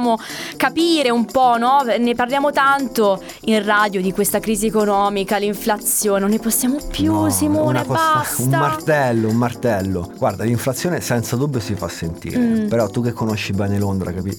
capire 0.56 1.10
un 1.10 1.26
po', 1.26 1.58
no? 1.58 1.82
Ne 1.98 2.16
parliamo 2.16 2.52
tanto 2.52 3.22
in 3.42 3.64
radio 3.64 4.02
di 4.02 4.12
questa 4.12 4.40
crisi 4.40 4.68
economica, 4.68 5.38
l'inflazione, 5.38 6.20
non 6.20 6.30
ne 6.30 6.40
possiamo 6.40 6.78
più, 6.90 7.14
no, 7.14 7.30
Simone, 7.30 7.84
basta. 7.84 8.42
Un 8.42 8.50
martello, 8.50 9.30
un 9.30 9.36
martello. 9.36 10.12
Guarda, 10.18 10.44
l'inflazione 10.44 11.02
senza 11.02 11.36
dubbio 11.36 11.60
si 11.60 11.76
fa 11.76 11.88
sentire, 11.88 12.38
mm. 12.38 12.68
però 12.68 12.88
tu 12.88 13.02
che 13.02 13.14
conosci 13.14 13.54
bene 13.54 13.78
Londra, 13.78 14.12
capi- 14.12 14.38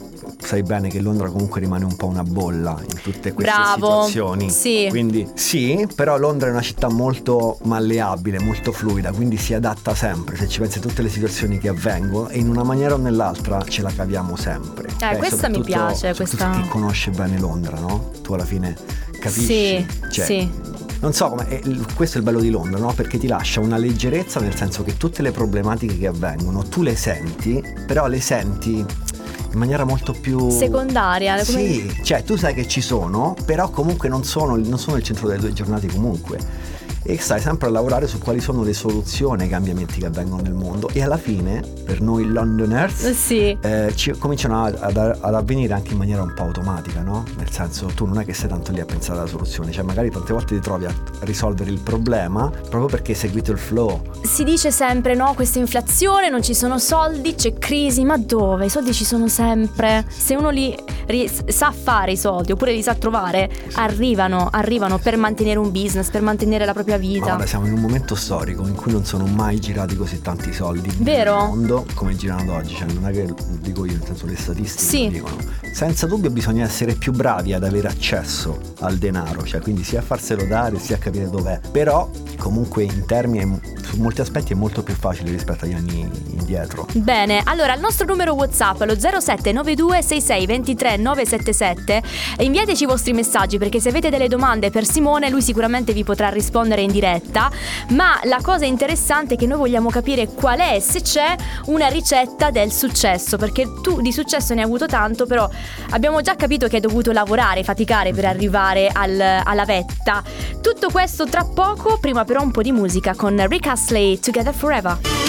sai 0.50 0.62
bene 0.64 0.88
che 0.88 1.00
Londra 1.00 1.30
comunque 1.30 1.60
rimane 1.60 1.84
un 1.84 1.94
po' 1.94 2.06
una 2.06 2.24
bolla 2.24 2.76
in 2.80 3.00
tutte 3.00 3.32
queste 3.32 3.52
Bravo. 3.52 3.86
situazioni. 3.86 4.50
Sì. 4.50 4.88
Quindi 4.90 5.28
sì, 5.34 5.86
però 5.94 6.18
Londra 6.18 6.48
è 6.48 6.50
una 6.50 6.60
città 6.60 6.88
molto 6.88 7.58
malleabile, 7.62 8.40
molto 8.40 8.72
fluida, 8.72 9.12
quindi 9.12 9.36
si 9.36 9.54
adatta 9.54 9.94
sempre, 9.94 10.34
se 10.34 10.48
ci 10.48 10.58
pensi 10.58 10.78
a 10.78 10.80
tutte 10.80 11.02
le 11.02 11.08
situazioni 11.08 11.58
che 11.58 11.68
avvengono 11.68 12.30
e 12.30 12.38
in 12.38 12.48
una 12.48 12.64
maniera 12.64 12.94
o 12.94 12.96
nell'altra 12.96 13.62
ce 13.62 13.82
la 13.82 13.92
caviamo 13.92 14.34
sempre. 14.34 14.88
Eh, 15.00 15.18
questa 15.18 15.48
mi 15.48 15.62
piace, 15.62 16.14
questa... 16.16 16.50
chi 16.50 16.66
conosce 16.66 17.12
bene 17.12 17.38
Londra, 17.38 17.78
no? 17.78 18.10
Tu 18.20 18.32
alla 18.32 18.44
fine 18.44 18.76
capisci. 19.20 19.44
Sì, 19.44 19.86
cioè, 20.10 20.24
sì. 20.24 20.50
Non 20.98 21.12
so 21.12 21.28
come, 21.28 21.60
questo 21.94 22.16
è 22.16 22.18
il 22.18 22.26
bello 22.26 22.40
di 22.40 22.50
Londra, 22.50 22.80
no? 22.80 22.92
Perché 22.92 23.18
ti 23.18 23.28
lascia 23.28 23.60
una 23.60 23.76
leggerezza 23.76 24.40
nel 24.40 24.56
senso 24.56 24.82
che 24.82 24.96
tutte 24.96 25.22
le 25.22 25.30
problematiche 25.30 25.96
che 25.96 26.08
avvengono 26.08 26.64
tu 26.64 26.82
le 26.82 26.96
senti, 26.96 27.62
però 27.86 28.08
le 28.08 28.20
senti 28.20 28.84
in 29.52 29.58
maniera 29.58 29.84
molto 29.84 30.12
più 30.12 30.50
secondaria. 30.50 31.44
Come... 31.44 31.58
Sì, 31.58 32.00
cioè 32.02 32.22
tu 32.22 32.36
sai 32.36 32.54
che 32.54 32.66
ci 32.66 32.80
sono, 32.80 33.34
però 33.44 33.70
comunque 33.70 34.08
non 34.08 34.24
sono, 34.24 34.56
non 34.56 34.78
sono 34.78 34.96
il 34.96 35.02
centro 35.02 35.26
delle 35.28 35.40
tue 35.40 35.52
giornate 35.52 35.86
comunque. 35.88 36.38
E 37.02 37.18
stai 37.18 37.40
sempre 37.40 37.68
a 37.68 37.70
lavorare 37.70 38.06
su 38.06 38.18
quali 38.18 38.40
sono 38.40 38.62
le 38.62 38.72
soluzioni 38.72 39.42
ai 39.42 39.48
cambiamenti 39.48 40.00
che 40.00 40.06
avvengono 40.06 40.42
nel 40.42 40.52
mondo 40.52 40.88
e 40.92 41.02
alla 41.02 41.16
fine 41.16 41.62
per 41.84 42.00
noi 42.00 42.26
Londoners 42.26 43.10
sì. 43.12 43.56
eh, 43.60 43.92
ci 43.94 44.12
cominciano 44.12 44.64
ad, 44.64 44.96
ad, 44.96 45.34
avvenire 45.34 45.72
anche 45.74 45.92
in 45.92 45.98
maniera 45.98 46.22
un 46.22 46.32
po' 46.34 46.42
automatica, 46.42 47.02
no? 47.02 47.24
Nel 47.36 47.50
senso 47.50 47.86
tu 47.86 48.04
non 48.04 48.20
è 48.20 48.24
che 48.24 48.34
sei 48.34 48.48
tanto 48.48 48.72
lì 48.72 48.80
a 48.80 48.84
pensare 48.84 49.18
alla 49.18 49.28
soluzione, 49.28 49.72
cioè 49.72 49.84
magari 49.84 50.10
tante 50.10 50.32
volte 50.32 50.54
ti 50.54 50.60
trovi 50.60 50.86
a 50.86 50.94
risolvere 51.20 51.70
il 51.70 51.80
problema 51.80 52.48
proprio 52.48 52.86
perché 52.86 53.12
hai 53.12 53.18
seguito 53.18 53.52
il 53.52 53.58
flow. 53.58 54.02
Si 54.22 54.44
dice 54.44 54.70
sempre 54.70 55.14
no, 55.14 55.34
questa 55.34 55.58
inflazione, 55.58 56.28
non 56.28 56.42
ci 56.42 56.54
sono 56.54 56.78
soldi, 56.78 57.34
c'è 57.34 57.54
crisi, 57.54 58.04
ma 58.04 58.16
dove? 58.18 58.66
I 58.66 58.70
soldi 58.70 58.92
ci 58.92 59.04
sono 59.04 59.28
sempre. 59.28 60.04
Se 60.08 60.34
uno 60.34 60.50
li 60.50 60.76
sa 61.46 61.72
fare 61.72 62.12
i 62.12 62.16
soldi 62.16 62.52
oppure 62.52 62.72
li 62.72 62.82
sa 62.82 62.94
trovare, 62.94 63.50
arrivano, 63.74 64.48
arrivano 64.50 64.98
per 64.98 65.16
mantenere 65.16 65.58
un 65.58 65.70
business, 65.70 66.10
per 66.10 66.22
mantenere 66.22 66.64
la 66.64 66.72
propria 66.72 66.89
vita. 66.96 67.34
Ora 67.34 67.46
siamo 67.46 67.66
in 67.66 67.72
un 67.72 67.80
momento 67.80 68.14
storico 68.14 68.66
in 68.66 68.74
cui 68.74 68.92
non 68.92 69.04
sono 69.04 69.26
mai 69.26 69.58
girati 69.58 69.96
così 69.96 70.20
tanti 70.20 70.52
soldi 70.52 70.90
Vero? 70.98 71.38
nel 71.38 71.48
mondo 71.48 71.86
come 71.94 72.16
girano 72.16 72.54
oggi, 72.54 72.74
cioè 72.74 72.90
non 72.92 73.06
è 73.06 73.12
che 73.12 73.26
lo 73.26 73.36
dico 73.60 73.84
io, 73.84 73.92
nel 73.92 74.04
senso 74.04 74.26
le 74.26 74.36
statistiche 74.36 74.84
sì. 74.84 75.04
lo 75.04 75.10
dicono. 75.10 75.36
Senza 75.72 76.06
dubbio 76.06 76.30
bisogna 76.30 76.64
essere 76.64 76.94
più 76.94 77.12
bravi 77.12 77.52
ad 77.52 77.64
avere 77.64 77.88
accesso 77.88 78.58
al 78.80 78.96
denaro, 78.96 79.44
cioè 79.44 79.60
quindi 79.60 79.84
sia 79.84 80.00
a 80.00 80.02
farselo 80.02 80.44
dare 80.44 80.78
sia 80.78 80.96
a 80.96 80.98
capire 80.98 81.28
dov'è. 81.28 81.60
Però 81.70 82.10
comunque 82.38 82.82
in 82.82 83.04
termini 83.06 83.60
su 83.90 84.00
molti 84.00 84.20
aspetti 84.20 84.52
è 84.52 84.56
molto 84.56 84.82
più 84.82 84.94
facile 84.94 85.30
rispetto 85.30 85.64
agli 85.64 85.74
anni 85.74 86.08
indietro. 86.30 86.86
Bene, 86.94 87.42
allora 87.44 87.74
il 87.74 87.80
nostro 87.80 88.06
numero 88.06 88.34
WhatsApp 88.34 88.82
è 88.82 88.86
lo 88.86 88.94
0792 88.98 90.02
66 90.02 90.46
23 90.46 90.96
977 90.96 92.02
e 92.36 92.44
inviateci 92.44 92.84
i 92.84 92.86
vostri 92.86 93.12
messaggi 93.12 93.58
perché 93.58 93.80
se 93.80 93.88
avete 93.88 94.10
delle 94.10 94.28
domande 94.28 94.70
per 94.70 94.84
Simone 94.84 95.28
lui 95.28 95.42
sicuramente 95.42 95.92
vi 95.92 96.04
potrà 96.04 96.28
rispondere 96.28 96.79
in 96.80 96.90
diretta, 96.90 97.50
ma 97.90 98.18
la 98.24 98.38
cosa 98.42 98.64
interessante 98.64 99.34
è 99.34 99.36
che 99.36 99.46
noi 99.46 99.58
vogliamo 99.58 99.90
capire 99.90 100.28
qual 100.28 100.58
è, 100.58 100.78
se 100.80 101.02
c'è 101.02 101.34
una 101.66 101.88
ricetta 101.88 102.50
del 102.50 102.72
successo, 102.72 103.36
perché 103.36 103.66
tu 103.82 104.00
di 104.00 104.12
successo 104.12 104.54
ne 104.54 104.60
hai 104.60 104.66
avuto 104.66 104.86
tanto, 104.86 105.26
però 105.26 105.48
abbiamo 105.90 106.20
già 106.20 106.36
capito 106.36 106.68
che 106.68 106.76
hai 106.76 106.82
dovuto 106.82 107.12
lavorare, 107.12 107.62
faticare 107.62 108.12
per 108.12 108.24
arrivare 108.24 108.90
al, 108.92 109.20
alla 109.20 109.64
vetta. 109.64 110.22
Tutto 110.60 110.90
questo 110.90 111.26
tra 111.26 111.44
poco, 111.44 111.98
prima 111.98 112.24
però 112.24 112.42
un 112.42 112.50
po' 112.50 112.62
di 112.62 112.72
musica 112.72 113.14
con 113.14 113.46
Rick 113.46 113.66
Astley, 113.66 114.18
Together 114.18 114.54
Forever. 114.54 115.19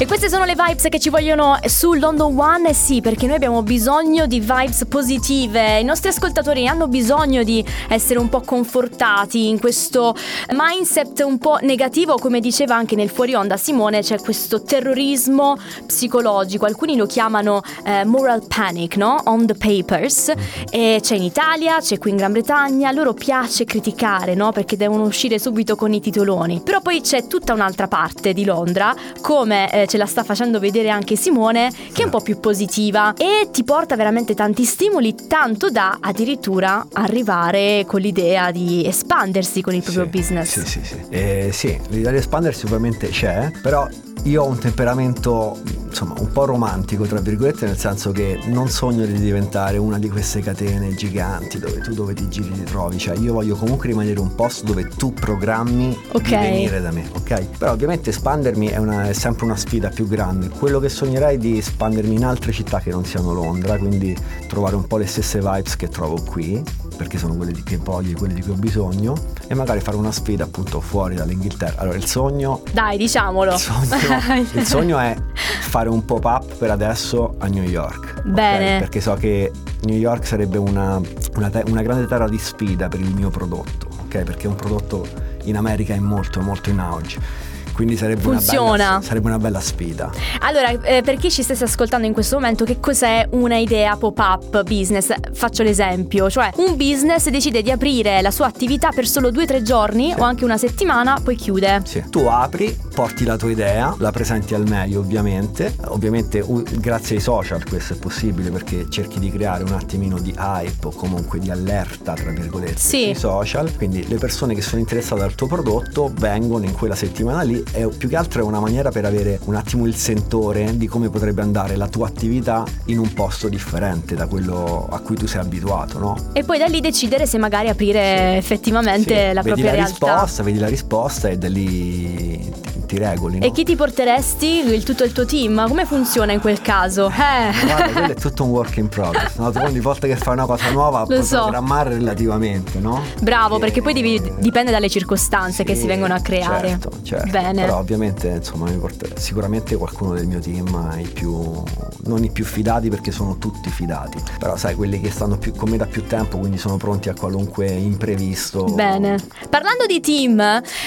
E 0.00 0.06
queste 0.06 0.28
sono 0.28 0.44
le 0.44 0.54
vibes 0.54 0.86
che 0.88 1.00
ci 1.00 1.10
vogliono 1.10 1.58
su 1.64 1.94
London 1.94 2.38
One, 2.38 2.72
sì, 2.72 3.00
perché 3.00 3.26
noi 3.26 3.34
abbiamo 3.34 3.64
bisogno 3.64 4.26
di 4.26 4.38
vibes 4.38 4.84
positive. 4.88 5.80
I 5.80 5.82
nostri 5.82 6.10
ascoltatori 6.10 6.68
hanno 6.68 6.86
bisogno 6.86 7.42
di 7.42 7.64
essere 7.88 8.20
un 8.20 8.28
po' 8.28 8.42
confortati 8.42 9.48
in 9.48 9.58
questo 9.58 10.14
mindset 10.52 11.18
un 11.26 11.38
po' 11.38 11.58
negativo, 11.62 12.14
come 12.14 12.38
diceva 12.38 12.76
anche 12.76 12.94
nel 12.94 13.08
fuori 13.08 13.34
onda 13.34 13.56
Simone, 13.56 14.02
c'è 14.02 14.20
questo 14.20 14.62
terrorismo 14.62 15.56
psicologico, 15.84 16.64
alcuni 16.64 16.94
lo 16.94 17.06
chiamano 17.06 17.60
eh, 17.82 18.04
moral 18.04 18.44
panic, 18.46 18.96
no? 18.96 19.20
On 19.24 19.46
the 19.46 19.54
papers. 19.54 20.32
E 20.70 21.00
c'è 21.02 21.16
in 21.16 21.24
Italia, 21.24 21.80
c'è 21.80 21.98
qui 21.98 22.10
in 22.10 22.18
Gran 22.18 22.30
Bretagna, 22.30 22.90
a 22.90 22.92
loro 22.92 23.14
piace 23.14 23.64
criticare, 23.64 24.36
no? 24.36 24.52
Perché 24.52 24.76
devono 24.76 25.02
uscire 25.02 25.40
subito 25.40 25.74
con 25.74 25.92
i 25.92 26.00
titoloni. 26.00 26.60
Però 26.62 26.80
poi 26.80 27.00
c'è 27.00 27.26
tutta 27.26 27.52
un'altra 27.52 27.88
parte 27.88 28.32
di 28.32 28.44
Londra, 28.44 28.94
come 29.20 29.68
eh, 29.72 29.86
ce 29.88 29.96
la 29.96 30.06
sta 30.06 30.22
facendo 30.22 30.60
vedere 30.60 30.90
anche 30.90 31.16
Simone, 31.16 31.72
che 31.92 32.02
è 32.02 32.04
un 32.04 32.10
po' 32.10 32.20
più 32.20 32.38
positiva 32.38 33.14
e 33.14 33.48
ti 33.50 33.64
porta 33.64 33.96
veramente 33.96 34.34
tanti 34.34 34.64
stimoli, 34.64 35.14
tanto 35.26 35.70
da 35.70 35.98
addirittura 36.00 36.86
arrivare 36.92 37.84
con 37.86 38.00
l'idea 38.00 38.50
di 38.52 38.86
espandersi 38.86 39.62
con 39.62 39.74
il 39.74 39.82
proprio 39.82 40.04
sì, 40.04 40.10
business. 40.10 40.60
Sì, 40.60 40.66
sì, 40.66 40.80
sì. 40.84 40.96
Eh, 41.08 41.50
sì, 41.52 41.80
l'idea 41.88 42.12
di 42.12 42.18
espandersi 42.18 42.66
ovviamente 42.66 43.08
c'è, 43.08 43.50
però 43.62 43.88
io 44.24 44.42
ho 44.42 44.46
un 44.46 44.58
temperamento 44.58 45.58
insomma 45.88 46.14
un 46.18 46.30
po' 46.30 46.44
romantico 46.44 47.04
tra 47.06 47.18
virgolette 47.20 47.66
nel 47.66 47.78
senso 47.78 48.12
che 48.12 48.38
non 48.46 48.68
sogno 48.68 49.04
di 49.06 49.18
diventare 49.18 49.78
una 49.78 49.98
di 49.98 50.08
queste 50.08 50.40
catene 50.40 50.94
giganti 50.94 51.58
dove 51.58 51.80
tu 51.80 51.94
dove 51.94 52.14
ti 52.14 52.28
giri 52.28 52.50
ti 52.52 52.62
trovi 52.64 52.98
cioè 52.98 53.16
io 53.16 53.32
voglio 53.32 53.56
comunque 53.56 53.88
rimanere 53.88 54.20
un 54.20 54.34
posto 54.34 54.66
dove 54.66 54.86
tu 54.88 55.12
programmi 55.12 55.96
okay. 56.12 56.22
di 56.22 56.50
venire 56.50 56.80
da 56.80 56.90
me 56.90 57.08
ok 57.12 57.58
però 57.58 57.72
ovviamente 57.72 58.10
espandermi 58.10 58.66
è, 58.68 58.76
una, 58.76 59.08
è 59.08 59.12
sempre 59.12 59.46
una 59.46 59.56
sfida 59.56 59.88
più 59.88 60.06
grande 60.06 60.48
quello 60.50 60.78
che 60.78 60.88
sognerei 60.88 61.36
è 61.36 61.38
di 61.38 61.58
espandermi 61.58 62.14
in 62.14 62.24
altre 62.24 62.52
città 62.52 62.80
che 62.80 62.90
non 62.90 63.04
siano 63.04 63.32
Londra 63.32 63.76
quindi 63.78 64.16
trovare 64.46 64.76
un 64.76 64.86
po' 64.86 64.98
le 64.98 65.06
stesse 65.06 65.40
vibes 65.40 65.76
che 65.76 65.88
trovo 65.88 66.22
qui 66.22 66.62
perché 66.98 67.16
sono 67.16 67.34
quelle 67.34 67.52
di 67.52 67.62
che 67.62 67.76
voglio, 67.76 68.18
quelle 68.18 68.34
di 68.34 68.42
cui 68.42 68.50
ho 68.50 68.56
bisogno 68.56 69.14
e 69.46 69.54
magari 69.54 69.80
fare 69.80 69.96
una 69.96 70.10
sfida 70.10 70.44
appunto 70.44 70.80
fuori 70.80 71.14
dall'Inghilterra. 71.14 71.80
Allora 71.80 71.96
il 71.96 72.04
sogno... 72.04 72.62
Dai, 72.72 72.98
diciamolo. 72.98 73.52
Il 73.52 73.58
sogno, 73.58 73.86
il 74.54 74.66
sogno 74.66 74.98
è 74.98 75.16
fare 75.60 75.88
un 75.88 76.04
pop-up 76.04 76.54
per 76.56 76.70
adesso 76.70 77.34
a 77.38 77.46
New 77.46 77.62
York. 77.62 78.22
Bene. 78.22 78.64
Okay? 78.64 78.78
Perché 78.80 79.00
so 79.00 79.14
che 79.14 79.52
New 79.82 79.96
York 79.96 80.26
sarebbe 80.26 80.58
una, 80.58 81.00
una, 81.36 81.50
te- 81.50 81.64
una 81.66 81.82
grande 81.82 82.06
terra 82.06 82.28
di 82.28 82.38
sfida 82.38 82.88
per 82.88 83.00
il 83.00 83.14
mio 83.14 83.30
prodotto, 83.30 83.88
ok? 84.04 84.22
Perché 84.22 84.44
è 84.44 84.48
un 84.48 84.56
prodotto 84.56 85.06
in 85.44 85.56
America 85.56 85.94
è 85.94 85.98
molto 85.98 86.40
molto 86.40 86.70
in 86.70 86.78
auge 86.78 87.47
quindi 87.78 87.96
sarebbe 87.96 88.22
Funziona. 88.22 88.64
Una 88.64 88.76
bella, 88.76 89.00
sarebbe 89.02 89.26
una 89.28 89.38
bella 89.38 89.60
sfida. 89.60 90.10
Allora, 90.40 90.70
eh, 90.82 91.00
per 91.02 91.16
chi 91.16 91.30
ci 91.30 91.44
stesse 91.44 91.62
ascoltando 91.62 92.08
in 92.08 92.12
questo 92.12 92.34
momento, 92.34 92.64
che 92.64 92.80
cos'è 92.80 93.28
una 93.30 93.56
idea 93.56 93.96
pop-up 93.96 94.64
business? 94.64 95.14
Faccio 95.32 95.62
l'esempio, 95.62 96.28
cioè 96.28 96.50
un 96.56 96.76
business 96.76 97.28
decide 97.28 97.62
di 97.62 97.70
aprire 97.70 98.20
la 98.20 98.32
sua 98.32 98.46
attività 98.46 98.90
per 98.90 99.06
solo 99.06 99.30
due 99.30 99.44
o 99.44 99.46
tre 99.46 99.62
giorni 99.62 100.10
sì. 100.12 100.18
o 100.18 100.24
anche 100.24 100.42
una 100.42 100.58
settimana, 100.58 101.20
poi 101.22 101.36
chiude. 101.36 101.82
Sì. 101.84 102.02
Tu 102.10 102.18
apri, 102.26 102.76
porti 102.92 103.24
la 103.24 103.36
tua 103.36 103.50
idea, 103.52 103.94
la 103.98 104.10
presenti 104.10 104.54
al 104.54 104.66
meglio 104.66 104.98
ovviamente, 104.98 105.76
ovviamente 105.84 106.40
uh, 106.40 106.64
grazie 106.80 107.14
ai 107.14 107.22
social 107.22 107.62
questo 107.62 107.92
è 107.92 107.96
possibile 107.96 108.50
perché 108.50 108.86
cerchi 108.90 109.20
di 109.20 109.30
creare 109.30 109.62
un 109.62 109.72
attimino 109.72 110.18
di 110.18 110.34
hype 110.36 110.84
o 110.88 110.90
comunque 110.90 111.38
di 111.38 111.48
allerta 111.48 112.14
tra 112.14 112.32
virgolette 112.32 112.76
sì. 112.76 113.02
sui 113.04 113.14
social, 113.14 113.72
quindi 113.76 114.04
le 114.08 114.16
persone 114.16 114.56
che 114.56 114.62
sono 114.62 114.80
interessate 114.80 115.22
al 115.22 115.36
tuo 115.36 115.46
prodotto 115.46 116.10
vengono 116.16 116.64
in 116.64 116.72
quella 116.72 116.96
settimana 116.96 117.42
lì 117.42 117.66
è 117.72 117.86
più 117.86 118.08
che 118.08 118.16
altro 118.16 118.42
è 118.42 118.44
una 118.44 118.60
maniera 118.60 118.90
per 118.90 119.04
avere 119.04 119.38
un 119.44 119.54
attimo 119.54 119.86
il 119.86 119.94
sentore 119.94 120.76
di 120.76 120.86
come 120.86 121.08
potrebbe 121.10 121.42
andare 121.42 121.76
la 121.76 121.88
tua 121.88 122.06
attività 122.06 122.64
in 122.86 122.98
un 122.98 123.12
posto 123.12 123.48
differente 123.48 124.14
da 124.14 124.26
quello 124.26 124.86
a 124.90 124.98
cui 125.00 125.16
tu 125.16 125.26
sei 125.26 125.40
abituato, 125.40 125.98
no? 125.98 126.16
E 126.32 126.44
poi 126.44 126.58
da 126.58 126.66
lì 126.66 126.80
decidere 126.80 127.26
se 127.26 127.38
magari 127.38 127.68
aprire 127.68 128.36
effettivamente 128.36 129.28
sì. 129.28 129.34
la 129.34 129.42
vedi 129.42 129.60
propria 129.60 129.64
la 129.64 129.72
realtà. 129.72 130.14
Risposta, 130.14 130.42
vedi 130.42 130.58
la 130.58 130.68
risposta 130.68 131.28
e 131.28 131.38
da 131.38 131.48
lì 131.48 132.52
ti 132.88 132.98
regoli. 132.98 133.38
No? 133.38 133.44
E 133.44 133.52
chi 133.52 133.62
ti 133.62 133.76
porteresti? 133.76 134.66
Il, 134.74 134.82
tutto 134.82 135.04
il 135.04 135.12
tuo 135.12 135.26
team? 135.26 135.68
Come 135.68 135.84
funziona 135.84 136.32
in 136.32 136.40
quel 136.40 136.60
caso? 136.60 137.08
Eh. 137.08 137.64
Guarda, 137.64 137.92
quello 137.92 138.12
è 138.12 138.14
tutto 138.18 138.44
un 138.44 138.50
work 138.50 138.76
in 138.78 138.88
progress. 138.88 139.36
No? 139.36 139.52
Tu 139.52 139.58
ogni 139.58 139.78
volta 139.78 140.06
che 140.06 140.16
fai 140.16 140.32
una 140.32 140.46
cosa 140.46 140.70
nuova 140.70 141.04
puoi 141.04 141.22
so. 141.22 141.42
programmare 141.42 141.90
relativamente, 141.90 142.80
no? 142.80 143.02
Bravo, 143.20 143.58
e... 143.58 143.60
perché 143.60 143.82
poi 143.82 143.92
devi, 143.92 144.20
dipende 144.38 144.70
dalle 144.70 144.88
circostanze 144.88 145.58
sì, 145.58 145.64
che 145.64 145.74
si 145.74 145.86
vengono 145.86 146.14
a 146.14 146.20
creare. 146.20 146.68
Certo, 146.68 146.90
certo. 147.02 147.30
Bene. 147.30 147.64
Però 147.64 147.78
ovviamente 147.78 148.28
insomma 148.28 148.68
sicuramente 149.14 149.76
qualcuno 149.76 150.14
del 150.14 150.26
mio 150.26 150.40
team 150.40 150.96
i 150.98 151.08
più 151.08 151.62
non 152.08 152.24
i 152.24 152.30
più 152.30 152.44
fidati 152.44 152.88
perché 152.88 153.12
sono 153.12 153.36
tutti 153.38 153.70
fidati. 153.70 154.20
Però 154.38 154.56
sai, 154.56 154.74
quelli 154.74 155.00
che 155.00 155.10
stanno 155.10 155.38
più, 155.38 155.54
con 155.54 155.68
me 155.68 155.76
da 155.76 155.86
più 155.86 156.06
tempo, 156.06 156.38
quindi 156.38 156.58
sono 156.58 156.76
pronti 156.76 157.08
a 157.08 157.14
qualunque 157.14 157.66
imprevisto. 157.66 158.64
Bene. 158.64 159.18
Parlando 159.48 159.86
di 159.86 160.00
team, 160.00 160.40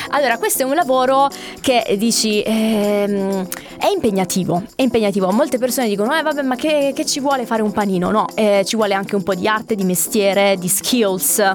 allora 0.10 0.38
questo 0.38 0.64
è 0.64 0.66
un 0.66 0.76
lavoro 0.76 1.30
che 1.62 1.91
dici 1.98 2.42
ehm, 2.42 3.48
è 3.78 3.88
impegnativo, 3.88 4.64
è 4.76 4.82
impegnativo. 4.84 5.32
Molte 5.32 5.58
persone 5.58 5.88
dicono, 5.88 6.16
eh 6.16 6.22
vabbè, 6.22 6.42
ma 6.44 6.56
che, 6.56 6.92
che 6.96 7.06
ci 7.06 7.20
vuole 7.20 7.46
fare 7.46 7.62
un 7.62 7.72
panino? 7.72 8.12
No, 8.12 8.28
eh, 8.36 8.64
ci 8.66 8.76
vuole 8.76 8.94
anche 8.94 9.16
un 9.16 9.24
po' 9.24 9.34
di 9.34 9.48
arte, 9.48 9.76
di 9.76 9.84
mestiere, 9.84 10.56
di 10.58 10.68
skills. 10.68 11.54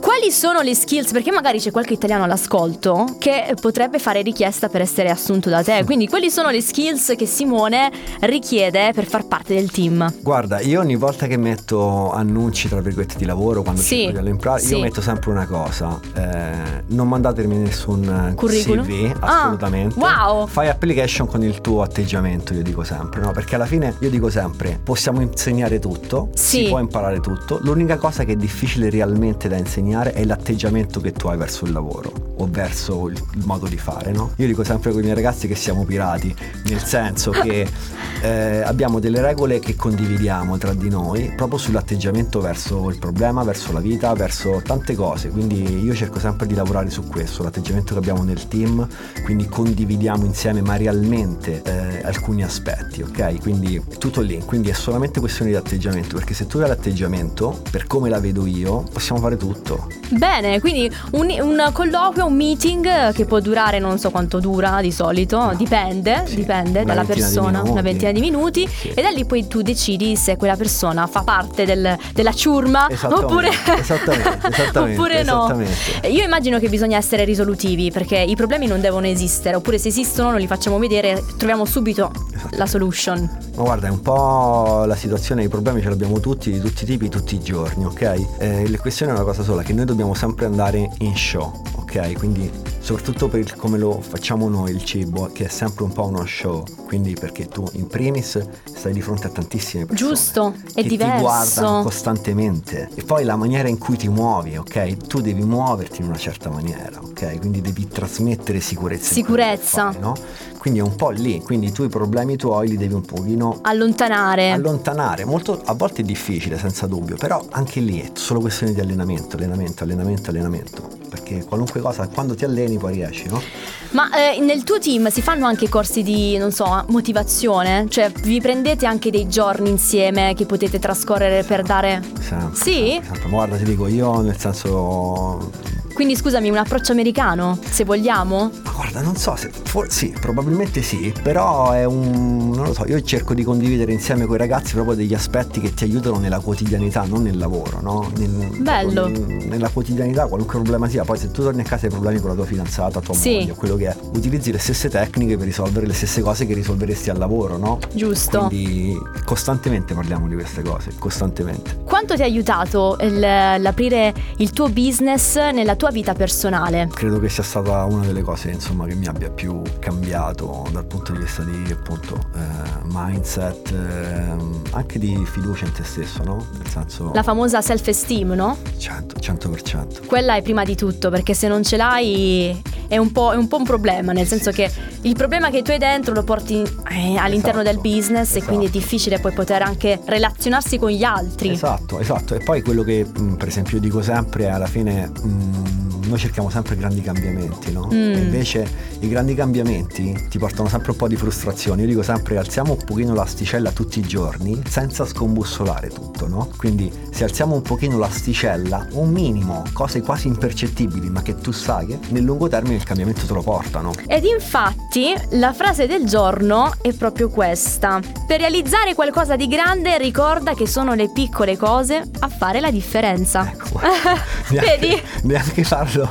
Quali 0.00 0.30
sono 0.30 0.60
le 0.60 0.74
skills? 0.74 1.12
Perché 1.12 1.30
magari 1.32 1.58
c'è 1.58 1.70
qualche 1.70 1.94
italiano 1.94 2.24
all'ascolto 2.24 3.16
che 3.18 3.54
potrebbe 3.60 3.98
fare 3.98 4.22
richiesta 4.22 4.68
per 4.68 4.80
essere 4.80 5.10
assunto 5.10 5.50
da 5.50 5.62
te. 5.62 5.84
Quindi, 5.84 6.08
quali 6.08 6.30
sono 6.30 6.50
le 6.50 6.60
skills 6.60 7.14
che 7.16 7.26
Simone 7.26 7.90
richiede 8.20 8.92
per 8.92 9.06
far 9.06 9.26
parte 9.26 9.54
del 9.54 9.70
team? 9.70 10.12
Guarda, 10.20 10.60
io 10.60 10.80
ogni 10.80 10.96
volta 10.96 11.26
che 11.26 11.36
metto 11.36 12.10
annunci, 12.12 12.68
tra 12.68 12.80
virgolette, 12.80 13.16
di 13.16 13.24
lavoro, 13.24 13.62
quando 13.62 13.80
sì, 13.80 13.96
cerco 13.96 14.12
di 14.12 14.18
all'impresa, 14.18 14.58
sì. 14.58 14.74
io 14.74 14.80
metto 14.80 15.00
sempre 15.00 15.30
una 15.30 15.46
cosa: 15.46 16.00
eh, 16.14 16.82
non 16.88 17.08
mandatemi 17.08 17.56
nessun 17.56 18.32
Curriculum? 18.36 18.84
CV, 18.84 19.16
assolutamente. 19.18 19.24
Ah, 19.24 19.57
wow! 19.96 20.46
Fai 20.46 20.68
application 20.68 21.26
con 21.26 21.42
il 21.42 21.60
tuo 21.62 21.82
atteggiamento, 21.82 22.52
io 22.52 22.62
dico 22.62 22.84
sempre, 22.84 23.20
no? 23.20 23.32
Perché 23.32 23.54
alla 23.54 23.66
fine 23.66 23.94
io 24.00 24.10
dico 24.10 24.28
sempre: 24.28 24.78
possiamo 24.82 25.22
insegnare 25.22 25.78
tutto, 25.78 26.28
sì. 26.34 26.64
si 26.64 26.68
può 26.68 26.78
imparare 26.78 27.20
tutto. 27.20 27.58
L'unica 27.62 27.96
cosa 27.96 28.24
che 28.24 28.32
è 28.32 28.36
difficile 28.36 28.90
realmente 28.90 29.48
da 29.48 29.56
insegnare 29.56 30.12
è 30.12 30.24
l'atteggiamento 30.24 31.00
che 31.00 31.12
tu 31.12 31.28
hai 31.28 31.38
verso 31.38 31.64
il 31.64 31.72
lavoro 31.72 32.12
o 32.36 32.46
verso 32.50 33.08
il, 33.08 33.16
il 33.34 33.46
modo 33.46 33.66
di 33.66 33.78
fare, 33.78 34.12
no? 34.12 34.18
no? 34.18 34.32
Io 34.36 34.46
dico 34.46 34.64
sempre 34.64 34.90
con 34.90 35.00
i 35.00 35.02
miei 35.04 35.14
ragazzi 35.14 35.46
che 35.46 35.54
siamo 35.54 35.84
pirati, 35.84 36.34
nel 36.64 36.82
senso 36.82 37.30
che 37.30 37.66
eh, 38.20 38.62
abbiamo 38.62 38.98
delle 38.98 39.20
regole 39.20 39.60
che 39.60 39.76
condividiamo 39.76 40.58
tra 40.58 40.74
di 40.74 40.88
noi 40.88 41.32
proprio 41.36 41.58
sull'atteggiamento 41.58 42.40
verso 42.40 42.90
il 42.90 42.98
problema, 42.98 43.44
verso 43.44 43.72
la 43.72 43.80
vita, 43.80 44.12
verso 44.14 44.60
tante 44.64 44.94
cose. 44.94 45.28
Quindi 45.28 45.82
io 45.82 45.94
cerco 45.94 46.18
sempre 46.18 46.46
di 46.46 46.54
lavorare 46.54 46.90
su 46.90 47.06
questo, 47.06 47.44
l'atteggiamento 47.44 47.92
che 47.92 48.00
abbiamo 48.00 48.24
nel 48.24 48.48
team, 48.48 48.86
quindi 49.24 49.47
condividiamo 49.48 50.24
insieme 50.24 50.60
ma 50.60 50.76
realmente 50.76 51.62
eh, 51.64 52.02
alcuni 52.04 52.42
aspetti, 52.42 53.02
ok? 53.02 53.40
Quindi 53.40 53.82
tutto 53.98 54.20
lì, 54.20 54.42
quindi 54.44 54.70
è 54.70 54.74
solamente 54.74 55.20
questione 55.20 55.50
di 55.50 55.56
atteggiamento, 55.56 56.16
perché 56.16 56.34
se 56.34 56.46
tu 56.46 56.58
hai 56.58 56.68
l'atteggiamento, 56.68 57.62
per 57.70 57.86
come 57.86 58.08
la 58.08 58.20
vedo 58.20 58.46
io, 58.46 58.84
possiamo 58.92 59.20
fare 59.20 59.36
tutto. 59.36 59.88
Bene, 60.10 60.60
quindi 60.60 60.90
un, 61.12 61.34
un 61.40 61.70
colloquio, 61.72 62.26
un 62.26 62.34
meeting 62.34 63.12
che 63.12 63.24
può 63.24 63.40
durare 63.40 63.78
non 63.78 63.98
so 63.98 64.10
quanto 64.10 64.40
dura 64.40 64.80
di 64.80 64.92
solito, 64.92 65.52
dipende, 65.56 66.24
sì, 66.26 66.36
dipende 66.36 66.84
dalla 66.84 67.04
persona, 67.04 67.62
una 67.62 67.82
ventina 67.82 68.12
di 68.12 68.20
minuti 68.20 68.66
sì. 68.66 68.88
e 68.88 69.02
da 69.02 69.10
lì 69.10 69.24
poi 69.24 69.46
tu 69.46 69.62
decidi 69.62 70.16
se 70.16 70.36
quella 70.36 70.56
persona 70.56 71.06
fa 71.06 71.22
parte 71.22 71.64
del, 71.64 71.96
della 72.12 72.32
ciurma 72.32 72.86
oppure, 73.02 73.50
esattamente, 73.78 74.48
esattamente, 74.48 74.78
oppure 75.00 75.22
no. 75.22 75.44
Esattamente. 75.44 76.08
Io 76.08 76.24
immagino 76.24 76.58
che 76.58 76.68
bisogna 76.68 76.96
essere 76.96 77.24
risolutivi 77.24 77.90
perché 77.90 78.18
i 78.18 78.34
problemi 78.34 78.66
non 78.66 78.80
devono 78.80 79.06
esistere, 79.06 79.37
oppure 79.56 79.78
se 79.78 79.88
esistono 79.88 80.30
non 80.30 80.40
li 80.40 80.46
facciamo 80.46 80.78
vedere, 80.78 81.24
troviamo 81.36 81.64
subito 81.64 82.10
esatto. 82.34 82.56
la 82.56 82.66
solution. 82.66 83.18
Ma 83.56 83.62
guarda, 83.62 83.88
è 83.88 83.90
un 83.90 84.00
po' 84.00 84.84
la 84.86 84.96
situazione, 84.96 85.44
i 85.44 85.48
problemi 85.48 85.82
ce 85.82 85.88
l'abbiamo 85.88 86.20
tutti, 86.20 86.50
di 86.50 86.60
tutti 86.60 86.84
i 86.84 86.86
tipi, 86.86 87.08
tutti 87.08 87.34
i 87.34 87.40
giorni, 87.40 87.84
ok? 87.84 88.26
Eh, 88.38 88.68
la 88.68 88.78
questione 88.78 89.12
è 89.12 89.14
una 89.14 89.24
cosa 89.24 89.42
sola, 89.42 89.62
che 89.62 89.72
noi 89.72 89.84
dobbiamo 89.84 90.14
sempre 90.14 90.46
andare 90.46 90.90
in 90.98 91.16
show, 91.16 91.62
ok? 91.76 91.87
Quindi 91.88 92.50
soprattutto 92.80 93.28
per 93.28 93.40
il, 93.40 93.56
come 93.56 93.78
lo 93.78 94.00
facciamo 94.00 94.48
noi 94.48 94.70
il 94.70 94.84
cibo, 94.84 95.30
che 95.32 95.46
è 95.46 95.48
sempre 95.48 95.84
un 95.84 95.92
po' 95.92 96.06
uno 96.06 96.24
show, 96.26 96.64
quindi 96.86 97.14
perché 97.14 97.46
tu 97.46 97.66
in 97.72 97.86
primis 97.86 98.46
stai 98.64 98.92
di 98.92 99.00
fronte 99.00 99.26
a 99.26 99.30
tantissime 99.30 99.86
persone. 99.86 100.10
Giusto, 100.10 100.54
è 100.74 100.82
che 100.82 100.88
diverso. 100.88 101.14
ti 101.14 101.20
guardano 101.20 101.82
costantemente 101.82 102.88
e 102.94 103.02
poi 103.02 103.24
la 103.24 103.36
maniera 103.36 103.68
in 103.68 103.78
cui 103.78 103.96
ti 103.96 104.08
muovi, 104.08 104.56
ok? 104.56 104.96
Tu 105.06 105.20
devi 105.20 105.42
muoverti 105.42 106.00
in 106.02 106.08
una 106.08 106.16
certa 106.16 106.50
maniera, 106.50 107.00
ok? 107.02 107.38
Quindi 107.38 107.60
devi 107.60 107.88
trasmettere 107.88 108.60
sicurezza. 108.60 109.12
Sicurezza. 109.12 109.92
Fai, 109.92 110.00
no? 110.00 110.14
Quindi 110.58 110.80
è 110.80 110.82
un 110.82 110.96
po' 110.96 111.10
lì, 111.10 111.40
quindi 111.40 111.72
tu 111.72 111.84
i 111.84 111.88
problemi 111.88 112.36
tuoi 112.36 112.68
li 112.68 112.76
devi 112.76 112.94
un 112.94 113.02
pochino 113.02 113.60
allontanare. 113.62 114.50
Allontanare, 114.50 115.24
molto 115.24 115.60
a 115.64 115.72
volte 115.72 116.02
è 116.02 116.04
difficile 116.04 116.58
senza 116.58 116.86
dubbio, 116.86 117.16
però 117.16 117.44
anche 117.50 117.80
lì 117.80 118.00
è 118.00 118.10
solo 118.14 118.40
questione 118.40 118.72
di 118.72 118.80
allenamento, 118.80 119.36
allenamento, 119.36 119.84
allenamento, 119.84 120.30
allenamento, 120.30 120.88
perché 121.08 121.44
qualunque 121.44 121.80
cosa 121.80 122.06
quando 122.08 122.34
ti 122.34 122.44
alleni 122.44 122.78
poi 122.78 122.94
riesci, 122.94 123.28
no? 123.28 123.42
Ma 123.90 124.10
eh, 124.10 124.40
nel 124.40 124.64
tuo 124.64 124.78
team 124.78 125.08
si 125.08 125.22
fanno 125.22 125.46
anche 125.46 125.68
corsi 125.68 126.02
di, 126.02 126.36
non 126.36 126.52
so, 126.52 126.84
motivazione? 126.88 127.86
Cioè 127.88 128.10
vi 128.10 128.40
prendete 128.40 128.86
anche 128.86 129.10
dei 129.10 129.28
giorni 129.28 129.70
insieme 129.70 130.34
che 130.34 130.46
potete 130.46 130.78
trascorrere 130.78 131.42
per 131.42 131.62
dare... 131.62 132.02
Sempre, 132.20 132.54
sì? 132.54 132.90
Sempre, 132.90 133.08
sempre. 133.12 133.28
guarda 133.30 133.56
ti 133.56 133.64
dico, 133.64 133.86
io 133.86 134.20
nel 134.20 134.38
senso 134.38 135.50
quindi 135.98 136.14
scusami, 136.14 136.48
un 136.48 136.56
approccio 136.58 136.92
americano, 136.92 137.58
se 137.68 137.82
vogliamo? 137.82 138.52
Ma 138.62 138.70
guarda, 138.70 139.00
non 139.00 139.16
so 139.16 139.34
se. 139.34 139.50
For- 139.50 139.90
sì, 139.90 140.14
probabilmente 140.20 140.80
sì, 140.80 141.12
però 141.24 141.72
è 141.72 141.84
un. 141.84 142.50
non 142.50 142.66
lo 142.66 142.72
so, 142.72 142.84
io 142.86 143.00
cerco 143.00 143.34
di 143.34 143.42
condividere 143.42 143.90
insieme 143.90 144.24
con 144.24 144.36
i 144.36 144.38
ragazzi 144.38 144.74
proprio 144.74 144.94
degli 144.94 145.12
aspetti 145.12 145.58
che 145.60 145.74
ti 145.74 145.82
aiutano 145.82 146.18
nella 146.18 146.38
quotidianità, 146.38 147.02
non 147.02 147.22
nel 147.22 147.36
lavoro, 147.36 147.80
no? 147.80 148.08
Nel, 148.16 148.30
Bello. 148.60 149.08
Nel, 149.08 149.48
nella 149.48 149.70
quotidianità, 149.70 150.28
qualunque 150.28 150.54
problema 150.58 150.88
sia, 150.88 151.02
poi 151.02 151.18
se 151.18 151.32
tu 151.32 151.42
torni 151.42 151.62
a 151.62 151.64
casa 151.64 151.86
hai 151.86 151.90
problemi 151.90 152.20
con 152.20 152.28
la 152.28 152.36
tua 152.36 152.44
fidanzata, 152.44 153.00
tua 153.00 153.14
sì. 153.14 153.32
moglie, 153.32 153.54
quello 153.54 153.74
che 153.74 153.88
è, 153.88 153.96
utilizzi 154.14 154.52
le 154.52 154.58
stesse 154.58 154.88
tecniche 154.88 155.36
per 155.36 155.46
risolvere 155.46 155.84
le 155.84 155.94
stesse 155.94 156.20
cose 156.20 156.46
che 156.46 156.54
risolveresti 156.54 157.10
al 157.10 157.18
lavoro, 157.18 157.56
no? 157.56 157.80
Giusto. 157.92 158.46
Quindi 158.46 158.96
costantemente 159.24 159.94
parliamo 159.94 160.28
di 160.28 160.34
queste 160.34 160.62
cose, 160.62 160.92
costantemente. 160.96 161.80
Quanto 161.82 162.14
ti 162.14 162.22
ha 162.22 162.26
aiutato 162.26 162.96
il, 163.00 163.18
l'aprire 163.18 164.14
il 164.36 164.52
tuo 164.52 164.68
business 164.68 165.34
nella 165.34 165.74
tua 165.74 165.87
tua 165.88 165.90
vita 165.90 166.12
personale? 166.12 166.88
Credo 166.92 167.18
che 167.18 167.28
sia 167.28 167.42
stata 167.42 167.84
una 167.84 168.04
delle 168.04 168.22
cose 168.22 168.50
insomma, 168.50 168.86
che 168.86 168.94
mi 168.94 169.06
abbia 169.06 169.30
più 169.30 169.62
cambiato 169.78 170.66
dal 170.70 170.84
punto 170.84 171.12
di 171.12 171.18
vista 171.18 171.42
di 171.42 171.72
appunto 171.72 172.18
eh, 172.34 172.40
mindset, 172.84 173.72
eh, 173.72 174.36
anche 174.72 174.98
di 174.98 175.24
fiducia 175.24 175.64
in 175.64 175.72
te 175.72 175.84
stesso, 175.84 176.22
no? 176.24 176.46
Nel 176.58 176.68
senso... 176.68 177.12
La 177.14 177.22
famosa 177.22 177.62
self-esteem, 177.62 178.32
no? 178.32 178.58
100, 178.76 179.16
100%. 179.18 180.06
Quella 180.06 180.36
è 180.36 180.42
prima 180.42 180.64
di 180.64 180.76
tutto, 180.76 181.10
perché 181.10 181.32
se 181.32 181.48
non 181.48 181.62
ce 181.62 181.76
l'hai 181.76 182.62
è 182.88 182.96
un 182.96 183.12
po', 183.12 183.32
è 183.32 183.36
un, 183.36 183.46
po 183.48 183.56
un, 183.56 183.64
problema, 183.64 184.12
nel 184.12 184.26
senso 184.26 184.50
che 184.50 184.70
il 185.02 185.14
problema 185.14 185.50
che 185.50 185.62
tu 185.62 185.70
hai 185.70 185.78
dentro 185.78 186.14
lo 186.14 186.24
porti 186.24 186.62
eh, 186.90 187.16
all'interno 187.16 187.60
esatto, 187.60 187.62
del 187.62 187.78
business 187.80 188.30
esatto. 188.30 188.38
e 188.38 188.46
quindi 188.46 188.64
è 188.64 188.68
esatto. 188.68 188.84
difficile 188.84 189.20
poi 189.20 189.32
poter 189.32 189.62
anche 189.62 190.00
relazionarsi 190.04 190.78
con 190.78 190.90
gli 190.90 191.04
altri. 191.04 191.50
Esatto, 191.50 192.00
esatto. 192.00 192.34
E 192.34 192.38
poi 192.38 192.62
quello 192.62 192.82
che 192.82 193.06
per 193.36 193.48
esempio 193.48 193.76
io 193.76 193.82
dico 193.82 194.02
sempre 194.02 194.44
è 194.44 194.48
alla 194.48 194.66
fine... 194.66 195.08
Mh, 195.08 195.87
noi 196.08 196.18
cerchiamo 196.18 196.50
sempre 196.50 196.76
grandi 196.76 197.00
cambiamenti, 197.00 197.72
no? 197.72 197.86
Mm. 197.86 197.92
E 197.92 198.18
invece 198.18 198.68
i 199.00 199.08
grandi 199.08 199.34
cambiamenti 199.34 200.26
ti 200.28 200.38
portano 200.38 200.68
sempre 200.68 200.92
un 200.92 200.96
po' 200.96 201.08
di 201.08 201.16
frustrazione. 201.16 201.82
Io 201.82 201.88
dico 201.88 202.02
sempre 202.02 202.36
alziamo 202.36 202.72
un 202.72 202.84
pochino 202.84 203.14
l'asticella 203.14 203.70
tutti 203.70 203.98
i 204.00 204.02
giorni 204.02 204.60
senza 204.68 205.06
scombussolare 205.06 205.88
tutto, 205.88 206.26
no? 206.26 206.48
Quindi 206.56 206.90
se 207.10 207.24
alziamo 207.24 207.54
un 207.54 207.62
pochino 207.62 207.98
l'asticella, 207.98 208.86
un 208.92 209.10
minimo, 209.10 209.64
cose 209.72 210.00
quasi 210.00 210.28
impercettibili, 210.28 211.10
ma 211.10 211.22
che 211.22 211.36
tu 211.36 211.52
sai 211.52 211.86
che 211.86 211.98
nel 212.08 212.22
lungo 212.22 212.48
termine 212.48 212.76
il 212.76 212.84
cambiamento 212.84 213.26
te 213.26 213.32
lo 213.32 213.42
portano. 213.42 213.92
Ed 214.06 214.24
infatti 214.24 215.14
la 215.30 215.52
frase 215.52 215.86
del 215.86 216.06
giorno 216.06 216.72
è 216.80 216.92
proprio 216.92 217.28
questa. 217.28 218.00
Per 218.26 218.40
realizzare 218.40 218.94
qualcosa 218.94 219.36
di 219.36 219.48
grande 219.48 219.98
ricorda 219.98 220.54
che 220.54 220.66
sono 220.66 220.94
le 220.94 221.10
piccole 221.10 221.56
cose 221.56 222.02
a 222.18 222.28
fare 222.28 222.60
la 222.60 222.70
differenza. 222.70 223.50
Ecco, 223.50 223.80
neanche, 224.50 224.78
Vedi? 224.78 225.02
Neanche 225.22 225.64
farlo 225.64 225.97
l'ho 226.06 226.10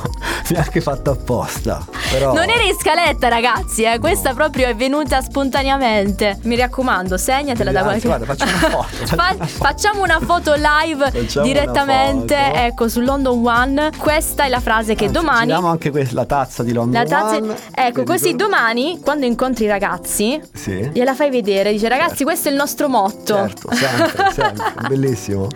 neanche 0.50 0.80
fatto 0.80 1.10
apposta. 1.12 1.84
Però... 2.10 2.32
Non 2.32 2.48
era 2.48 2.62
in 2.62 2.74
scaletta, 2.74 3.28
ragazzi, 3.28 3.82
eh? 3.82 3.98
questa 3.98 4.30
no. 4.30 4.36
proprio 4.36 4.68
è 4.68 4.74
venuta 4.74 5.20
spontaneamente. 5.20 6.38
Mi 6.44 6.56
raccomando, 6.56 7.18
segnatela 7.18 7.70
da 7.70 7.82
qualche 7.82 8.08
parte. 8.08 8.24
Facciamo 8.24 8.52
una 8.52 8.68
foto. 8.68 8.86
Facciamo, 9.08 9.22
una 9.22 9.46
foto. 9.46 9.64
facciamo 9.64 10.02
una 10.02 10.20
foto 10.20 10.54
live 10.54 11.10
facciamo 11.10 11.46
direttamente, 11.46 12.36
ecco, 12.36 12.88
su 12.88 13.00
London 13.00 13.46
One. 13.46 13.90
Questa 13.96 14.44
è 14.44 14.48
la 14.48 14.60
frase 14.60 14.94
che 14.94 15.06
Anzi, 15.06 15.18
domani. 15.18 15.42
Abbiamo 15.42 15.68
anche 15.68 15.90
que- 15.90 16.08
la 16.12 16.24
tazza 16.24 16.62
di 16.62 16.72
London 16.72 17.02
la 17.02 17.08
tazza... 17.08 17.36
One. 17.36 17.54
Ecco, 17.74 18.04
così 18.04 18.32
dico... 18.32 18.44
domani, 18.44 19.00
quando 19.02 19.26
incontri 19.26 19.64
i 19.64 19.68
ragazzi, 19.68 20.40
sì. 20.52 20.90
gliela 20.92 21.14
fai 21.14 21.30
vedere. 21.30 21.72
Dice, 21.72 21.88
ragazzi, 21.88 22.08
certo. 22.08 22.24
questo 22.24 22.48
è 22.48 22.50
il 22.52 22.56
nostro 22.56 22.88
motto. 22.88 23.34
Certo, 23.34 23.68
sempre, 23.74 24.32
sempre. 24.32 24.72
Bellissimo. 24.88 25.48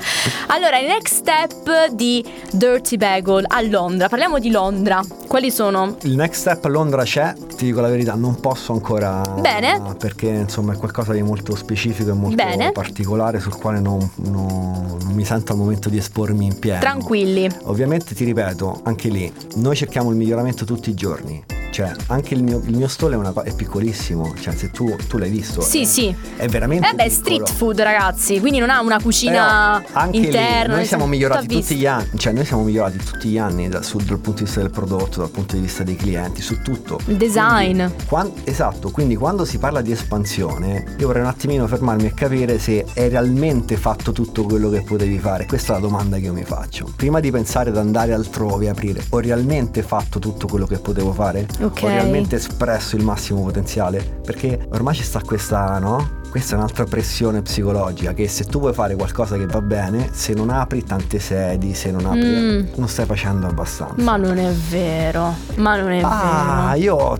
Allora, 0.48 0.78
il 0.78 0.86
next 0.86 1.14
step 1.14 1.88
di 1.92 2.24
Dirty 2.50 2.96
Bagel 2.98 3.44
a 3.48 3.60
Londra. 3.62 4.08
Parliamo 4.08 4.38
di 4.38 4.50
Londra. 4.50 5.00
Quali 5.26 5.50
sono? 5.50 5.96
Il 6.02 6.14
next 6.14 6.41
step 6.42 6.64
a 6.64 6.68
Londra 6.68 7.04
c'è, 7.04 7.34
ti 7.54 7.66
dico 7.66 7.80
la 7.80 7.88
verità, 7.88 8.16
non 8.16 8.40
posso 8.40 8.72
ancora. 8.72 9.20
Bene. 9.38 9.94
Perché 9.96 10.26
insomma 10.26 10.72
è 10.72 10.76
qualcosa 10.76 11.12
di 11.12 11.22
molto 11.22 11.54
specifico 11.54 12.10
e 12.10 12.14
molto 12.14 12.34
Bene. 12.34 12.72
particolare 12.72 13.38
sul 13.38 13.56
quale 13.56 13.78
non, 13.78 14.10
non, 14.16 14.98
non, 15.00 15.14
mi 15.14 15.24
sento 15.24 15.52
al 15.52 15.58
momento 15.58 15.88
di 15.88 15.98
espormi 15.98 16.46
in 16.46 16.58
pieno. 16.58 16.80
Tranquilli. 16.80 17.48
Ovviamente 17.66 18.16
ti 18.16 18.24
ripeto, 18.24 18.80
anche 18.82 19.08
lì, 19.08 19.32
noi 19.54 19.76
cerchiamo 19.76 20.10
il 20.10 20.16
miglioramento 20.16 20.64
tutti 20.64 20.90
i 20.90 20.94
giorni. 20.94 21.61
Cioè, 21.72 21.90
anche 22.08 22.34
il 22.34 22.42
mio, 22.42 22.60
il 22.66 22.76
mio 22.76 22.86
stole 22.86 23.14
è, 23.14 23.18
una, 23.18 23.32
è, 23.42 23.54
piccolissimo. 23.54 24.34
Cioè, 24.38 24.54
se 24.54 24.70
tu, 24.70 24.94
tu 25.08 25.16
l'hai 25.16 25.30
visto. 25.30 25.62
Sì, 25.62 25.80
è, 25.80 25.84
sì. 25.84 26.14
È 26.36 26.46
veramente. 26.46 26.86
Eh 26.86 26.92
beh, 26.92 27.08
street 27.08 27.50
food, 27.50 27.80
ragazzi. 27.80 28.40
Quindi 28.40 28.58
non 28.58 28.68
ha 28.68 28.82
una 28.82 29.00
cucina 29.00 29.82
interna. 30.10 30.74
Lì, 30.74 30.80
noi 30.80 30.84
siamo 30.84 31.06
migliorati 31.06 31.46
tutti 31.46 31.74
gli 31.76 31.86
anni. 31.86 32.10
Cioè, 32.18 32.34
noi 32.34 32.44
siamo 32.44 32.62
migliorati 32.62 32.98
tutti 32.98 33.30
gli 33.30 33.38
anni 33.38 33.70
da, 33.70 33.80
sul, 33.80 34.02
dal 34.02 34.18
punto 34.18 34.40
di 34.40 34.44
vista 34.44 34.60
del 34.60 34.70
prodotto, 34.70 35.20
dal 35.20 35.30
punto 35.30 35.54
di 35.54 35.62
vista 35.62 35.82
dei 35.82 35.96
clienti, 35.96 36.42
su 36.42 36.60
tutto. 36.60 37.00
Il 37.06 37.16
design. 37.16 37.76
Quindi, 37.76 38.04
quando, 38.06 38.34
esatto, 38.44 38.90
quindi 38.90 39.16
quando 39.16 39.46
si 39.46 39.56
parla 39.56 39.80
di 39.80 39.92
espansione, 39.92 40.96
io 40.98 41.06
vorrei 41.06 41.22
un 41.22 41.28
attimino 41.28 41.66
fermarmi 41.66 42.04
e 42.04 42.12
capire 42.12 42.58
se 42.58 42.84
hai 42.96 43.08
realmente 43.08 43.78
fatto 43.78 44.12
tutto 44.12 44.42
quello 44.42 44.68
che 44.68 44.82
potevi 44.82 45.18
fare. 45.18 45.46
Questa 45.46 45.72
è 45.72 45.76
la 45.76 45.86
domanda 45.86 46.18
che 46.18 46.24
io 46.24 46.34
mi 46.34 46.44
faccio. 46.44 46.92
Prima 46.94 47.18
di 47.18 47.30
pensare 47.30 47.70
ad 47.70 47.78
andare 47.78 48.12
altrove, 48.12 48.68
aprire, 48.68 49.02
ho 49.08 49.18
realmente 49.20 49.82
fatto 49.82 50.18
tutto 50.18 50.46
quello 50.46 50.66
che 50.66 50.76
potevo 50.76 51.14
fare? 51.14 51.46
Ok. 51.62 51.82
Ho 51.82 51.88
realmente 51.88 52.36
espresso 52.36 52.96
il 52.96 53.04
massimo 53.04 53.42
potenziale? 53.42 54.02
Perché 54.24 54.66
ormai 54.72 54.94
ci 54.94 55.02
sta 55.02 55.20
questa, 55.20 55.78
no? 55.78 56.20
Questa 56.32 56.54
è 56.54 56.56
un'altra 56.56 56.84
pressione 56.84 57.42
psicologica 57.42 58.14
che 58.14 58.26
se 58.26 58.44
tu 58.44 58.58
vuoi 58.58 58.72
fare 58.72 58.96
qualcosa 58.96 59.36
che 59.36 59.44
va 59.44 59.60
bene, 59.60 60.08
se 60.12 60.32
non 60.32 60.48
apri 60.48 60.82
tante 60.82 61.18
sedi, 61.18 61.74
se 61.74 61.90
non 61.90 62.06
apri 62.06 62.24
mm. 62.24 62.66
non 62.76 62.88
stai 62.88 63.04
facendo 63.04 63.46
abbastanza. 63.46 64.02
Ma 64.02 64.16
non 64.16 64.38
è 64.38 64.50
vero. 64.50 65.34
Ma 65.56 65.76
non 65.76 65.90
è 65.90 66.00
ah, 66.02 66.70
vero. 66.72 66.82
io 66.82 67.18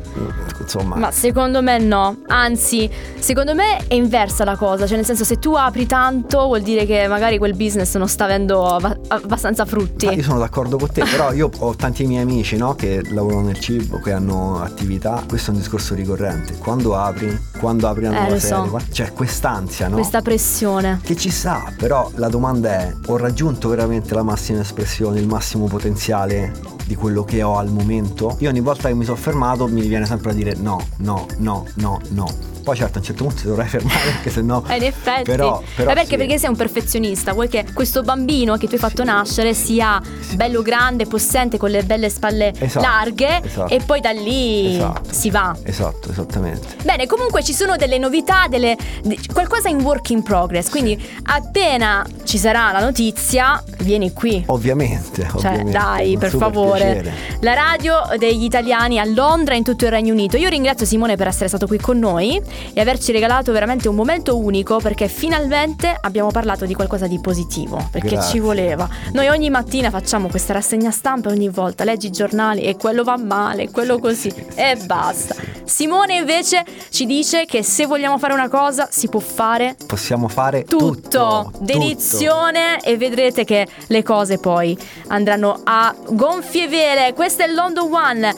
insomma. 0.59 0.97
Ma 0.97 1.11
secondo 1.11 1.61
me 1.61 1.77
no. 1.77 2.23
Anzi, 2.29 2.89
secondo 3.19 3.55
me 3.55 3.87
è 3.87 3.93
inversa 3.93 4.45
la 4.45 4.57
cosa, 4.57 4.87
cioè 4.87 4.97
nel 4.97 5.05
senso 5.05 5.25
se 5.25 5.39
tu 5.39 5.53
apri 5.53 5.85
tanto 5.85 6.47
vuol 6.47 6.63
dire 6.63 6.87
che 6.87 7.07
magari 7.07 7.37
quel 7.37 7.55
business 7.55 7.95
non 7.97 8.09
sta 8.09 8.25
avendo 8.25 8.65
abbastanza 9.09 9.67
frutti. 9.67 10.07
Ah, 10.07 10.13
io 10.13 10.23
sono 10.23 10.39
d'accordo 10.39 10.79
con 10.79 10.91
te, 10.91 11.05
però 11.11 11.35
io 11.35 11.51
ho 11.55 11.75
tanti 11.75 12.07
miei 12.07 12.23
amici, 12.23 12.57
no, 12.57 12.75
che 12.75 13.03
lavorano 13.11 13.43
nel 13.43 13.61
cibo, 13.61 14.01
che 14.01 14.13
hanno 14.13 14.63
attività, 14.63 15.23
questo 15.29 15.51
è 15.51 15.53
un 15.53 15.61
discorso 15.61 15.95
ricorrente. 15.95 16.57
Quando 16.57 16.97
apri, 16.97 17.39
quando 17.63 17.87
apri 17.87 18.07
una 18.07 18.17
eh, 18.17 18.21
nuova 18.23 18.41
serie, 18.41 18.69
so. 18.69 18.81
c'è 18.91 19.13
quest'ansia, 19.13 19.87
no? 19.87 19.95
Questa 19.95 20.21
pressione. 20.21 20.99
Che 21.01 21.15
ci 21.15 21.31
sta, 21.31 21.73
però 21.79 22.11
la 22.17 22.27
domanda 22.27 22.71
è, 22.71 22.95
ho 23.07 23.17
raggiunto 23.17 23.69
veramente 23.69 24.15
la 24.15 24.25
massima 24.25 24.59
espressione, 24.59 25.21
il 25.21 25.29
massimo 25.29 25.67
potenziale 25.67 26.53
di 26.85 26.97
quello 26.97 27.23
che 27.23 27.41
ho 27.45 27.59
al 27.59 27.71
momento? 27.71 28.35
Io 28.41 28.49
ogni 28.49 28.61
volta 28.61 28.89
che 28.89 28.95
mi 28.95 29.05
sono 29.05 29.17
fermato 29.17 29.69
mi 29.69 29.83
viene 29.83 30.07
sempre 30.07 30.33
a 30.33 30.35
dire 30.35 30.57
no, 30.57 30.85
no, 30.97 31.27
no, 31.39 31.65
no, 31.75 32.01
no. 32.09 32.27
Poi 32.63 32.77
certo 32.77 32.99
a 32.99 33.01
un 33.01 33.05
certo 33.05 33.25
punto 33.25 33.41
ti 33.41 33.49
dovrai 33.49 33.69
fermare 33.69 33.99
perché 34.13 34.31
sennò... 34.31 34.63
Eh, 34.69 34.77
in 34.77 34.85
effetti. 34.85 35.23
Però, 35.25 35.63
però 35.75 35.89
Ma 35.89 35.95
perché? 35.95 36.11
Sì. 36.11 36.17
Perché 36.17 36.39
sei 36.39 36.49
un 36.49 36.57
perfezionista, 36.57 37.33
vuoi 37.33 37.49
che 37.49 37.67
questo 37.73 38.03
bambino 38.03 38.57
che 38.57 38.67
tu 38.67 38.75
hai 38.75 38.81
fatto 38.81 39.03
nascere 39.05 39.55
sia 39.55 40.01
sì. 40.21 40.37
bello 40.37 40.63
grande, 40.63 41.07
possente, 41.07 41.59
con 41.59 41.71
le 41.71 41.83
belle 41.83 42.09
spalle 42.09 42.53
esatto, 42.59 42.87
larghe 42.87 43.43
esatto. 43.43 43.73
e 43.73 43.81
poi 43.85 44.01
da 44.01 44.11
lì 44.11 44.75
esatto. 44.75 45.13
si 45.13 45.31
va. 45.31 45.57
Esatto, 45.63 46.11
esattamente. 46.11 46.77
Bene, 46.85 47.07
comunque 47.07 47.43
ci 47.43 47.53
sono 47.53 47.77
delle 47.77 47.99
novità, 47.99 48.47
delle, 48.49 48.77
qualcosa 49.33 49.69
in 49.69 49.81
work 49.81 50.11
in 50.11 50.23
progress, 50.23 50.69
quindi 50.69 50.99
sì. 50.99 51.19
appena 51.25 52.07
ci 52.25 52.39
sarà 52.39 52.71
la 52.73 52.81
notizia, 52.81 53.63
vieni 53.79 54.13
qui. 54.13 54.43
Ovviamente. 54.47 55.23
Cioè, 55.23 55.35
ovviamente, 55.35 55.73
dai, 55.73 56.17
per 56.19 56.31
favore. 56.31 57.01
Piacere. 57.01 57.13
La 57.41 57.55
radio 57.55 57.95
degli 58.19 58.45
italiani 58.45 58.99
a 58.99 59.05
Londra 59.05 59.55
e 59.55 59.59
in 59.59 59.65
tutto 59.65 59.85
il 59.85 59.91
Regno 59.91 60.13
Unito. 60.13 60.37
Io 60.37 60.49
ringrazio 60.49 60.87
Simone 60.87 61.17
per 61.17 61.27
essere 61.27 61.49
stato 61.49 61.67
qui 61.67 61.79
con 61.79 61.99
noi 61.99 62.41
e 62.73 62.81
averci 62.81 63.13
regalato 63.13 63.53
veramente 63.53 63.89
un 63.89 63.95
momento 63.95 64.39
unico 64.39 64.79
perché 64.79 65.09
finalmente 65.09 65.95
abbiamo 66.01 66.31
parlato 66.31 66.65
di 66.65 66.75
qualcosa 66.75 67.07
di 67.07 67.21
positivo, 67.21 67.89
perché 67.91 68.11
Grazie. 68.11 68.31
ci 68.31 68.39
voleva. 68.39 68.89
Noi 69.13 69.29
ogni 69.29 69.51
mattina 69.51 69.91
facciamo 69.91 70.29
questa 70.29 70.53
rassegna 70.53 70.91
stampa 70.91 71.29
e 71.29 71.33
ogni 71.33 71.49
volta 71.49 71.85
leggi 71.85 72.07
i 72.07 72.11
giornali 72.11 72.63
e 72.63 72.77
quello 72.77 73.05
va 73.05 73.17
male, 73.17 73.71
quello 73.71 73.99
così 73.99 74.31
sì, 74.31 74.45
e 74.55 74.77
basta. 74.85 75.35
Simone 75.65 76.17
invece 76.17 76.65
ci 76.91 77.07
dice 77.07 77.45
che 77.45 77.63
se 77.63 77.87
vogliamo 77.87 78.19
fare 78.19 78.33
una 78.33 78.49
cosa 78.49 78.89
si 78.91 79.09
può 79.09 79.21
fare 79.21 79.75
possiamo 79.87 80.29
fare 80.29 80.65
tutto, 80.65 81.51
tutto 81.51 81.53
dedizione 81.61 82.77
tutto. 82.77 82.89
e 82.89 82.97
vedrete 82.97 83.45
che 83.45 83.67
le 83.87 84.03
cose 84.03 84.39
poi 84.39 84.77
andranno 85.09 85.61
a 85.65 85.95
gonfie 86.11 86.69
vele. 86.69 87.13
Questo 87.15 87.43
è 87.43 87.49
London 87.49 87.93
One 87.93 88.27